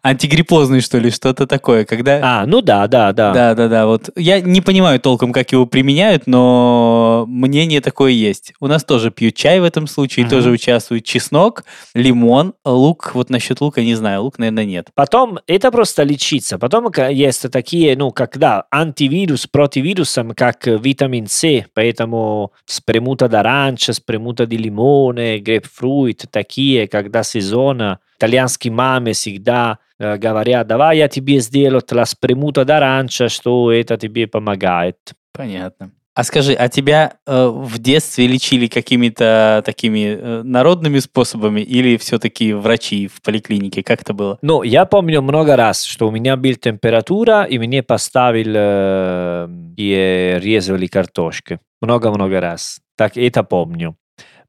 антигриппозный, 0.02 0.80
что 0.80 1.00
ли, 1.00 1.12
что-то 1.12 1.48
такое, 1.48 1.84
когда... 1.84 2.22
А, 2.24 2.46
ну 2.46 2.62
да, 2.62 2.88
да, 2.88 3.12
да. 3.12 3.34
Да, 3.34 3.56
да, 3.56 3.68
да, 3.68 3.88
вот 3.88 4.10
я 4.16 4.40
не 4.40 4.62
понимаю 4.62 5.02
толком, 5.02 5.34
как 5.34 5.52
его 5.52 5.66
применяют, 5.66 6.28
но 6.28 7.26
мнение 7.28 7.82
такое 7.82 8.12
есть. 8.12 8.54
У 8.62 8.68
нас 8.68 8.86
тоже 8.86 9.12
пьют 9.12 9.36
чай 9.36 9.60
в 9.60 9.66
этом 9.66 9.86
случае, 9.88 10.24
Мгм. 10.24 10.30
тоже 10.30 10.52
участвует 10.52 11.04
чеснок, 11.04 11.66
лимон, 11.94 12.54
лук, 12.64 13.12
вот 13.16 13.30
насчет 13.30 13.60
лука 13.60 13.82
не 13.84 13.96
знаю, 13.96 14.24
лук, 14.24 14.40
наверное, 14.40 14.64
нет. 14.64 14.88
Потом 14.96 15.40
это 15.46 15.72
просто 15.72 16.04
лечиться. 16.04 16.58
Потом 16.58 16.90
есть 17.10 17.52
такие, 17.52 17.98
ну, 17.98 18.12
когда 18.12 18.64
антивирус 18.72 19.46
против 19.46 19.84
вирусом, 19.84 20.32
как 20.34 20.66
витамин 20.66 21.28
С, 21.28 21.49
поэтому 21.74 22.52
спремута 22.66 23.28
d'aранча, 23.28 23.94
спремута 23.94 24.46
di 24.46 24.58
лимоне, 24.58 25.40
грейпфрут, 25.40 26.26
такие, 26.32 26.88
когда 26.88 27.24
сезон, 27.24 27.98
итальянские 28.18 28.74
мамы 28.74 29.14
всегда 29.14 29.80
э, 29.98 30.18
говорят, 30.18 30.68
давай 30.68 30.98
я 30.98 31.08
тебе 31.08 31.40
сделаю 31.40 31.82
la 31.92 32.06
спремута 32.06 32.66
d'aранча, 32.66 33.30
что 33.30 33.72
это 33.72 33.98
тебе 33.98 34.28
помогает. 34.28 34.98
Понятно. 35.32 35.92
А 36.16 36.24
скажи, 36.24 36.54
а 36.54 36.68
тебя 36.68 37.14
э, 37.26 37.48
в 37.48 37.78
детстве 37.80 38.28
лечили 38.28 38.68
какими-то 38.68 39.62
такими 39.66 40.18
э, 40.20 40.42
народными 40.44 41.00
способами 41.00 41.62
или 41.62 41.98
все-таки 41.98 42.52
врачи 42.54 43.08
в 43.08 43.22
поликлинике? 43.22 43.84
Как 43.84 44.02
это 44.02 44.14
было? 44.14 44.38
Ну, 44.42 44.64
я 44.64 44.86
помню 44.86 45.22
много 45.22 45.56
раз, 45.56 45.84
что 45.84 46.08
у 46.08 46.12
меня 46.12 46.36
была 46.36 46.56
температура, 46.56 47.44
и 47.44 47.58
мне 47.58 47.84
поставили 47.84 48.60
э, 48.60 49.48
и 49.78 50.40
резали 50.42 50.88
картошки. 50.88 51.60
Много-много 51.82 52.42
раз. 52.42 52.82
Так 52.98 53.16
это 53.16 53.44
помню. 53.44 53.96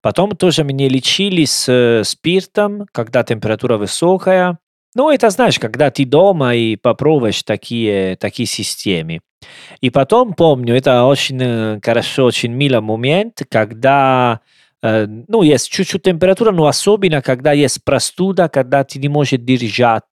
Потом 0.03 0.35
тоже 0.35 0.65
меня 0.65 0.89
лечили 0.89 1.45
с 1.45 1.69
э, 1.69 2.03
спиртом, 2.05 2.87
когда 2.91 3.23
температура 3.23 3.77
высокая. 3.77 4.59
Ну, 4.95 5.11
это 5.11 5.31
знаешь, 5.31 5.59
когда 5.59 5.91
ты 5.91 6.05
дома 6.05 6.55
и 6.55 6.77
попробуешь 6.77 7.43
такие, 7.43 8.17
такие 8.17 8.47
системы. 8.47 9.21
И 9.81 9.91
потом 9.91 10.35
помню, 10.35 10.77
это 10.77 11.05
очень 11.05 11.39
э, 11.41 11.81
хорошо, 11.83 12.27
очень 12.27 12.53
милый 12.53 12.81
момент, 12.81 13.43
когда 13.49 14.41
э, 14.83 15.07
ну, 15.07 15.43
есть 15.43 15.71
чуть-чуть 15.71 16.03
температура, 16.03 16.53
но 16.53 16.67
особенно, 16.67 17.23
когда 17.23 17.53
есть 17.53 17.83
простуда, 17.85 18.49
когда 18.49 18.85
ты 18.85 18.99
не 18.99 19.09
можешь 19.09 19.41
держать. 19.41 20.05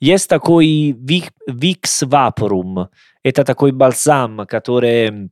Есть 0.00 0.28
такой 0.28 0.92
Vicks 0.92 2.02
Vaporum. 2.02 2.88
Это 3.22 3.44
такой 3.44 3.72
бальзам, 3.72 4.46
который 4.46 5.30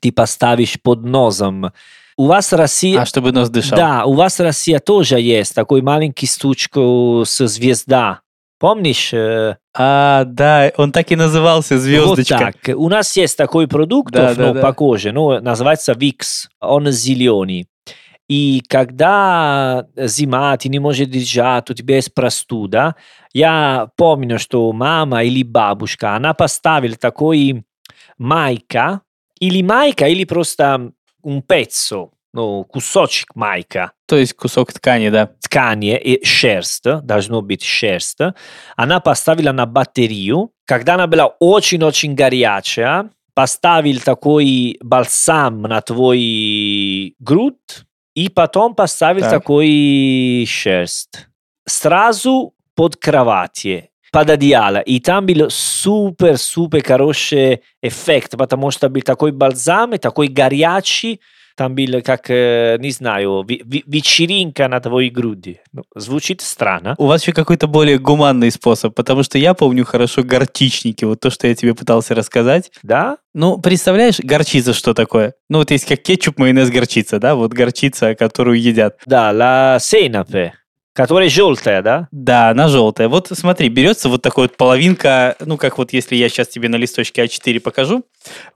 ты 0.00 0.12
поставишь 0.12 0.80
под 0.80 1.04
носом. 1.04 1.72
У 2.16 2.26
вас 2.26 2.52
Россия... 2.52 3.02
А 3.02 3.06
чтобы 3.06 3.32
нос 3.32 3.48
дышал? 3.48 3.76
Да, 3.76 4.04
у 4.04 4.14
вас 4.14 4.40
Россия 4.40 4.80
тоже 4.80 5.20
есть 5.20 5.54
такой 5.54 5.82
маленький 5.82 6.26
стучку 6.26 7.22
с 7.24 7.46
звезда. 7.46 8.22
Помнишь? 8.58 9.12
э, 9.12 9.56
А, 9.76 10.24
да, 10.24 10.72
он 10.76 10.90
так 10.92 11.12
и 11.12 11.16
назывался, 11.16 11.78
звездочка. 11.78 12.34
Вот 12.34 12.54
так. 12.62 12.76
У 12.76 12.88
нас 12.88 13.16
есть 13.16 13.36
такой 13.36 13.68
продукт 13.68 14.12
Да, 14.12 14.34
да, 14.34 14.52
да. 14.52 14.60
по 14.60 14.72
коже, 14.72 15.12
ну, 15.12 15.40
называется 15.40 15.92
Vicks. 15.92 16.48
Он 16.60 16.90
зеленый. 16.90 17.68
И 18.28 18.62
когда 18.68 19.86
зима, 19.96 20.56
ты 20.58 20.68
не 20.68 20.78
можешь 20.80 21.06
держать, 21.06 21.70
у 21.70 21.74
тебя 21.74 21.96
есть 21.96 22.12
простуда, 22.12 22.94
я 23.32 23.88
помню, 23.96 24.38
что 24.38 24.70
мама 24.72 25.24
или 25.24 25.42
бабушка, 25.42 26.14
она 26.14 26.34
поставила 26.34 26.96
такой 26.96 27.64
майка, 28.18 29.00
или 29.40 29.62
майка, 29.62 30.06
или 30.08 30.24
просто 30.24 30.90
un 31.24 31.42
pezzo, 31.42 32.10
ну, 32.34 32.64
кусочек 32.64 33.34
майка, 33.34 33.92
То 34.08 34.16
есть 34.16 34.32
кусок 34.32 34.72
ткани, 34.72 35.10
да. 35.10 35.28
ткани 35.40 35.98
и 35.98 36.24
шерсть, 36.24 36.84
должно 37.02 37.42
быть 37.42 37.62
шерсть, 37.62 38.18
она 38.74 39.00
поставила 39.00 39.52
на 39.52 39.66
батарею. 39.66 40.50
Когда 40.64 40.94
она 40.94 41.06
была 41.06 41.26
очень-очень 41.26 42.14
горячая, 42.14 43.10
поставил 43.34 44.00
такой 44.00 44.78
бальзам 44.82 45.62
на 45.62 45.82
твой 45.82 47.14
грудь 47.18 47.84
и 48.14 48.30
потом 48.30 48.74
поставил 48.74 49.20
Так. 49.20 49.30
такой 49.30 50.46
шерсть. 50.48 51.28
Сразу 51.66 52.54
под 52.74 52.96
кровати, 52.96 53.90
под 54.10 54.30
одеяло. 54.30 54.78
И 54.78 55.00
там 55.00 55.26
был 55.26 55.50
супер-супер 55.50 56.82
хороший 56.82 57.60
эффект, 57.82 58.38
потому 58.38 58.70
что 58.70 58.88
был 58.88 59.02
такой 59.02 59.32
бальзам, 59.32 59.92
и 59.92 59.98
такой 59.98 60.28
горячий, 60.28 61.20
там 61.58 61.74
был 61.74 62.00
как, 62.02 62.30
э, 62.30 62.78
не 62.78 62.92
знаю, 62.92 63.44
вечеринка 63.46 64.68
на 64.68 64.78
твоей 64.80 65.10
груди. 65.10 65.58
Ну, 65.72 65.82
звучит 65.96 66.40
странно. 66.40 66.94
У 66.98 67.06
вас 67.06 67.22
еще 67.22 67.32
какой-то 67.32 67.66
более 67.66 67.98
гуманный 67.98 68.52
способ, 68.52 68.94
потому 68.94 69.24
что 69.24 69.38
я 69.38 69.54
помню 69.54 69.84
хорошо 69.84 70.22
горчичники, 70.22 71.04
вот 71.04 71.18
то, 71.18 71.30
что 71.30 71.48
я 71.48 71.54
тебе 71.56 71.74
пытался 71.74 72.14
рассказать. 72.14 72.70
Да? 72.84 73.18
Ну, 73.34 73.58
представляешь, 73.58 74.20
горчица 74.20 74.72
что 74.72 74.94
такое? 74.94 75.34
Ну, 75.50 75.58
вот 75.58 75.72
есть 75.72 75.86
как 75.86 76.00
кетчуп, 76.00 76.38
майонез, 76.38 76.70
горчица, 76.70 77.18
да? 77.18 77.34
Вот 77.34 77.52
горчица, 77.52 78.14
которую 78.14 78.60
едят. 78.60 78.96
Да, 79.06 79.32
la 79.32 79.78
senape, 79.78 80.52
которая 80.98 81.28
желтая, 81.28 81.80
да? 81.80 82.08
Да, 82.10 82.48
она 82.48 82.66
желтая. 82.66 83.08
Вот 83.08 83.28
смотри, 83.32 83.68
берется 83.68 84.08
вот 84.08 84.20
такая 84.20 84.46
вот 84.46 84.56
половинка, 84.56 85.36
ну, 85.38 85.56
как 85.56 85.78
вот 85.78 85.92
если 85.92 86.16
я 86.16 86.28
сейчас 86.28 86.48
тебе 86.48 86.68
на 86.68 86.74
листочке 86.74 87.22
А4 87.22 87.60
покажу, 87.60 88.02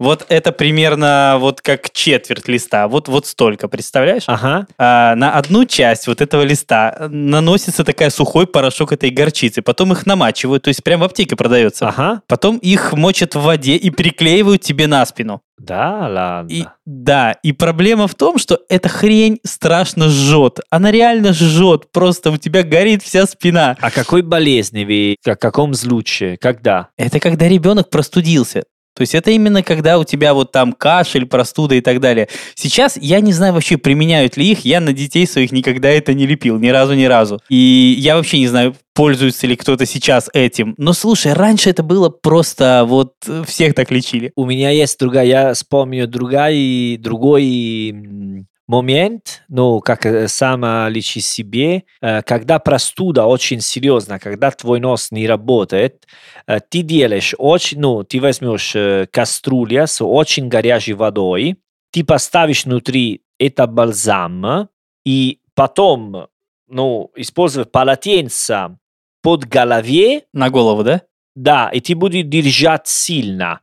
вот 0.00 0.26
это 0.28 0.50
примерно 0.50 1.36
вот 1.38 1.60
как 1.60 1.92
четверть 1.92 2.48
листа, 2.48 2.88
вот, 2.88 3.06
вот 3.06 3.28
столько, 3.28 3.68
представляешь? 3.68 4.24
Ага. 4.26 4.66
А, 4.76 5.14
на 5.14 5.34
одну 5.34 5.64
часть 5.66 6.08
вот 6.08 6.20
этого 6.20 6.42
листа 6.42 7.06
наносится 7.08 7.84
такая 7.84 8.10
сухой 8.10 8.48
порошок 8.48 8.90
этой 8.90 9.10
горчицы, 9.10 9.62
потом 9.62 9.92
их 9.92 10.04
намачивают, 10.04 10.64
то 10.64 10.68
есть 10.68 10.82
прям 10.82 10.98
в 10.98 11.04
аптеке 11.04 11.36
продается. 11.36 11.90
Ага. 11.90 12.22
Потом 12.26 12.56
их 12.56 12.92
мочат 12.92 13.36
в 13.36 13.40
воде 13.40 13.76
и 13.76 13.90
приклеивают 13.90 14.62
тебе 14.62 14.88
на 14.88 15.06
спину. 15.06 15.42
Да, 15.58 16.08
ладно. 16.08 16.52
И 16.52 16.64
да, 16.86 17.32
и 17.42 17.52
проблема 17.52 18.08
в 18.08 18.14
том, 18.14 18.38
что 18.38 18.60
эта 18.68 18.88
хрень 18.88 19.38
страшно 19.44 20.08
жжет. 20.08 20.60
Она 20.70 20.90
реально 20.90 21.32
жжет, 21.32 21.92
просто 21.92 22.30
у 22.30 22.36
тебя 22.36 22.62
горит 22.62 23.02
вся 23.02 23.26
спина. 23.26 23.76
А 23.80 23.90
какой 23.90 24.22
болезни 24.22 24.84
вы, 24.84 25.16
о 25.30 25.36
каком 25.36 25.74
случае, 25.74 26.36
когда? 26.38 26.88
Это 26.96 27.20
когда 27.20 27.48
ребенок 27.48 27.90
простудился. 27.90 28.64
То 28.94 29.02
есть 29.02 29.14
это 29.14 29.30
именно 29.30 29.62
когда 29.62 29.98
у 29.98 30.04
тебя 30.04 30.34
вот 30.34 30.52
там 30.52 30.72
кашель, 30.72 31.24
простуда 31.24 31.74
и 31.74 31.80
так 31.80 32.00
далее. 32.00 32.28
Сейчас 32.54 32.98
я 33.00 33.20
не 33.20 33.32
знаю 33.32 33.54
вообще, 33.54 33.78
применяют 33.78 34.36
ли 34.36 34.50
их. 34.50 34.66
Я 34.66 34.80
на 34.80 34.92
детей 34.92 35.26
своих 35.26 35.50
никогда 35.50 35.88
это 35.88 36.12
не 36.12 36.26
лепил, 36.26 36.58
ни 36.58 36.68
разу, 36.68 36.92
ни 36.94 37.04
разу. 37.04 37.40
И 37.48 37.96
я 37.98 38.16
вообще 38.16 38.38
не 38.38 38.48
знаю, 38.48 38.74
пользуется 38.94 39.46
ли 39.46 39.56
кто-то 39.56 39.86
сейчас 39.86 40.28
этим. 40.32 40.74
Но 40.78 40.92
слушай, 40.92 41.32
раньше 41.32 41.70
это 41.70 41.82
было 41.82 42.08
просто 42.08 42.84
вот 42.86 43.14
всех 43.46 43.74
так 43.74 43.90
лечили. 43.90 44.32
У 44.36 44.44
меня 44.44 44.70
есть 44.70 44.98
другая, 44.98 45.26
я 45.26 45.54
вспомню 45.54 46.06
другая, 46.06 46.98
другой 46.98 48.46
момент, 48.72 49.42
ну, 49.48 49.80
как 49.80 50.06
э, 50.06 50.28
сама 50.28 50.88
лечи 50.88 51.20
себе, 51.20 51.84
э, 52.00 52.22
когда 52.22 52.58
простуда 52.58 53.26
очень 53.26 53.60
серьезна, 53.60 54.18
когда 54.18 54.50
твой 54.50 54.80
нос 54.80 55.10
не 55.10 55.26
работает, 55.26 56.06
э, 56.46 56.60
ты 56.70 56.82
делаешь 56.82 57.34
очень, 57.38 57.80
ну, 57.80 58.02
ты 58.02 58.20
возьмешь 58.20 58.74
кастрюлю 59.10 59.86
с 59.86 60.02
очень 60.02 60.48
горячей 60.48 60.94
водой, 60.94 61.56
ты 61.90 62.04
поставишь 62.04 62.64
внутри 62.64 63.22
это 63.38 63.66
бальзам, 63.66 64.68
и 65.04 65.40
потом, 65.54 66.28
ну, 66.68 67.10
используя 67.16 67.64
полотенце 67.64 68.78
под 69.22 69.44
голове, 69.44 70.22
На 70.32 70.50
голову, 70.50 70.82
да? 70.82 71.02
да, 71.34 71.68
и 71.72 71.80
ты 71.80 71.94
будешь 71.94 72.24
держать 72.26 72.86
сильно. 72.88 73.60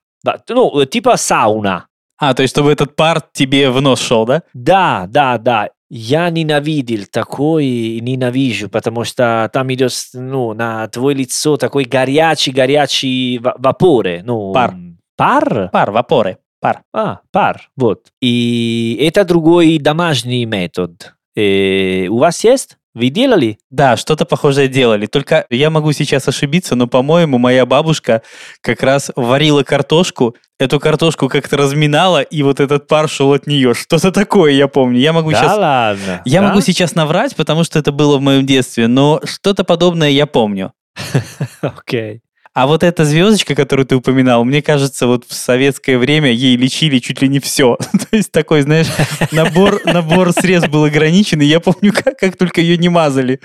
Ну, 0.49 0.86
типа 0.86 1.18
сауна. 1.18 1.88
А, 2.18 2.34
то 2.34 2.41
есть 2.41 2.53
чтобы 2.53 2.72
этот 2.72 2.95
пар 2.95 3.22
тебе 3.32 3.70
в 3.70 3.80
нос 3.82 4.01
шел, 4.01 4.26
да? 4.26 4.43
Да, 4.53 5.05
да, 5.10 5.38
да. 5.38 5.70
Я 5.91 6.30
ненавидел 6.30 7.05
такой, 7.12 7.99
ненавижу, 8.01 8.70
потому 8.70 9.03
что 9.05 9.49
там 9.53 9.72
идет, 9.74 9.91
ну, 10.14 10.53
на 10.53 10.88
твое 10.88 11.18
лицо 11.18 11.57
такой 11.57 11.86
горячий, 11.86 12.51
горячий 12.51 13.39
ва- 13.39 13.55
вапоры. 13.57 14.22
Ну, 14.24 14.51
Пар. 14.53 14.76
Пар? 15.18 15.70
Пар, 15.72 15.91
вапоры, 15.91 16.38
пар. 16.62 16.82
А, 16.93 17.20
пар, 17.32 17.70
вот. 17.76 18.07
И 18.22 18.97
это 19.01 19.26
другой 19.26 19.78
домашний 19.80 20.45
метод. 20.45 21.16
Э, 21.36 22.07
у 22.07 22.18
вас 22.20 22.43
есть? 22.43 22.78
Вы 22.96 23.10
делали? 23.10 23.60
Да, 23.70 23.98
что-то 23.98 24.26
похожее 24.26 24.68
делали. 24.68 25.06
Только 25.06 25.46
я 25.50 25.70
могу 25.70 25.92
сейчас 25.92 26.28
ошибиться, 26.28 26.76
но, 26.76 26.88
по-моему, 26.88 27.38
моя 27.38 27.66
бабушка 27.66 28.24
как 28.62 28.82
раз 28.82 29.12
варила 29.16 29.64
картошку, 29.64 30.36
эту 30.58 30.80
картошку 30.80 31.30
как-то 31.30 31.58
разминала, 31.58 32.22
и 32.22 32.42
вот 32.42 32.60
этот 32.60 32.88
пар 32.88 33.08
шел 33.08 33.34
от 33.34 33.46
нее. 33.46 33.74
Что-то 33.76 34.12
такое, 34.12 34.54
я 34.54 34.68
помню. 34.68 35.00
Я 35.00 35.14
могу 35.14 35.32
да 35.32 35.38
сейчас... 35.38 35.58
ладно. 35.58 36.22
Я 36.26 36.42
да? 36.42 36.48
могу 36.48 36.62
сейчас 36.62 36.96
наврать, 36.96 37.36
потому 37.36 37.64
что 37.64 37.78
это 37.78 37.92
было 37.92 38.18
в 38.18 38.22
моем 38.22 38.46
детстве, 38.46 38.88
но 38.88 39.22
что-то 39.24 39.64
подобное 39.64 40.10
я 40.10 40.26
помню. 40.26 40.74
Окей. 41.62 42.22
А 42.60 42.68
вот 42.68 42.84
эта 42.84 43.05
звездочка, 43.05 43.55
которую 43.55 43.86
ты 43.86 43.95
упоминал, 43.95 44.43
мне 44.43 44.62
кажется, 44.62 45.07
вот 45.07 45.24
в 45.24 45.34
советское 45.34 45.97
время 45.97 46.30
ей 46.30 46.57
лечили 46.57 46.99
чуть 46.99 47.22
ли 47.22 47.30
не 47.30 47.39
все. 47.39 47.78
То 47.91 48.18
есть 48.18 48.34
такой, 48.34 48.64
знаешь, 48.64 48.88
набор, 49.32 49.80
набор 49.86 50.34
средств 50.34 50.70
был 50.70 50.84
ограничен, 50.84 51.39
и 51.39 51.45
я 51.45 51.62
помню, 51.62 51.93
как, 51.93 52.20
как 52.20 52.36
только 52.36 52.60
ее 52.60 52.78
не 52.78 52.89
мазали. 52.89 53.39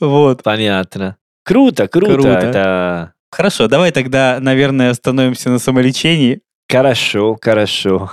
Вот. 0.00 0.42
Понятно. 0.42 1.16
Круто, 1.44 1.86
круто. 1.86 2.12
Круто. 2.14 2.28
Это 2.28 3.12
Хорошо, 3.30 3.68
давай 3.68 3.92
тогда, 3.92 4.38
наверное, 4.40 4.90
остановимся 4.90 5.48
на 5.48 5.60
самолечении. 5.60 6.40
хорошо, 6.68 7.38
хорошо. 7.40 8.10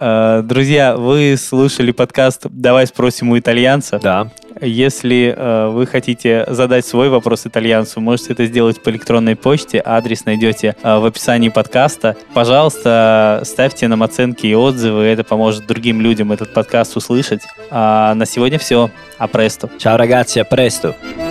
Э, 0.00 0.40
Друзья, 0.44 0.96
вы 0.96 1.34
слушали 1.36 1.90
подкаст 1.90 2.46
«Давай 2.48 2.86
спросим 2.86 3.30
у 3.30 3.38
итальянца». 3.40 3.98
Да. 3.98 4.30
Если 4.60 5.34
э, 5.36 5.68
вы 5.68 5.86
хотите 5.86 6.46
задать 6.48 6.86
свой 6.86 7.08
вопрос 7.08 7.46
итальянцу, 7.46 8.00
можете 8.00 8.32
это 8.32 8.46
сделать 8.46 8.82
по 8.82 8.90
электронной 8.90 9.36
почте. 9.36 9.82
Адрес 9.84 10.24
найдете 10.24 10.74
э, 10.82 10.98
в 10.98 11.04
описании 11.04 11.50
подкаста. 11.50 12.16
Пожалуйста, 12.32 13.42
ставьте 13.44 13.88
нам 13.88 14.02
оценки 14.02 14.46
и 14.46 14.54
отзывы. 14.54 15.02
Это 15.04 15.24
поможет 15.24 15.66
другим 15.66 16.00
людям 16.00 16.32
этот 16.32 16.54
подкаст 16.54 16.96
услышать. 16.96 17.42
А 17.70 18.14
на 18.14 18.24
сегодня 18.24 18.58
все. 18.58 18.90
А 19.18 19.28
престо. 19.28 19.68
Ciao 19.78 19.98
ragazzi, 19.98 20.40
a 20.40 20.44
presto. 20.44 21.25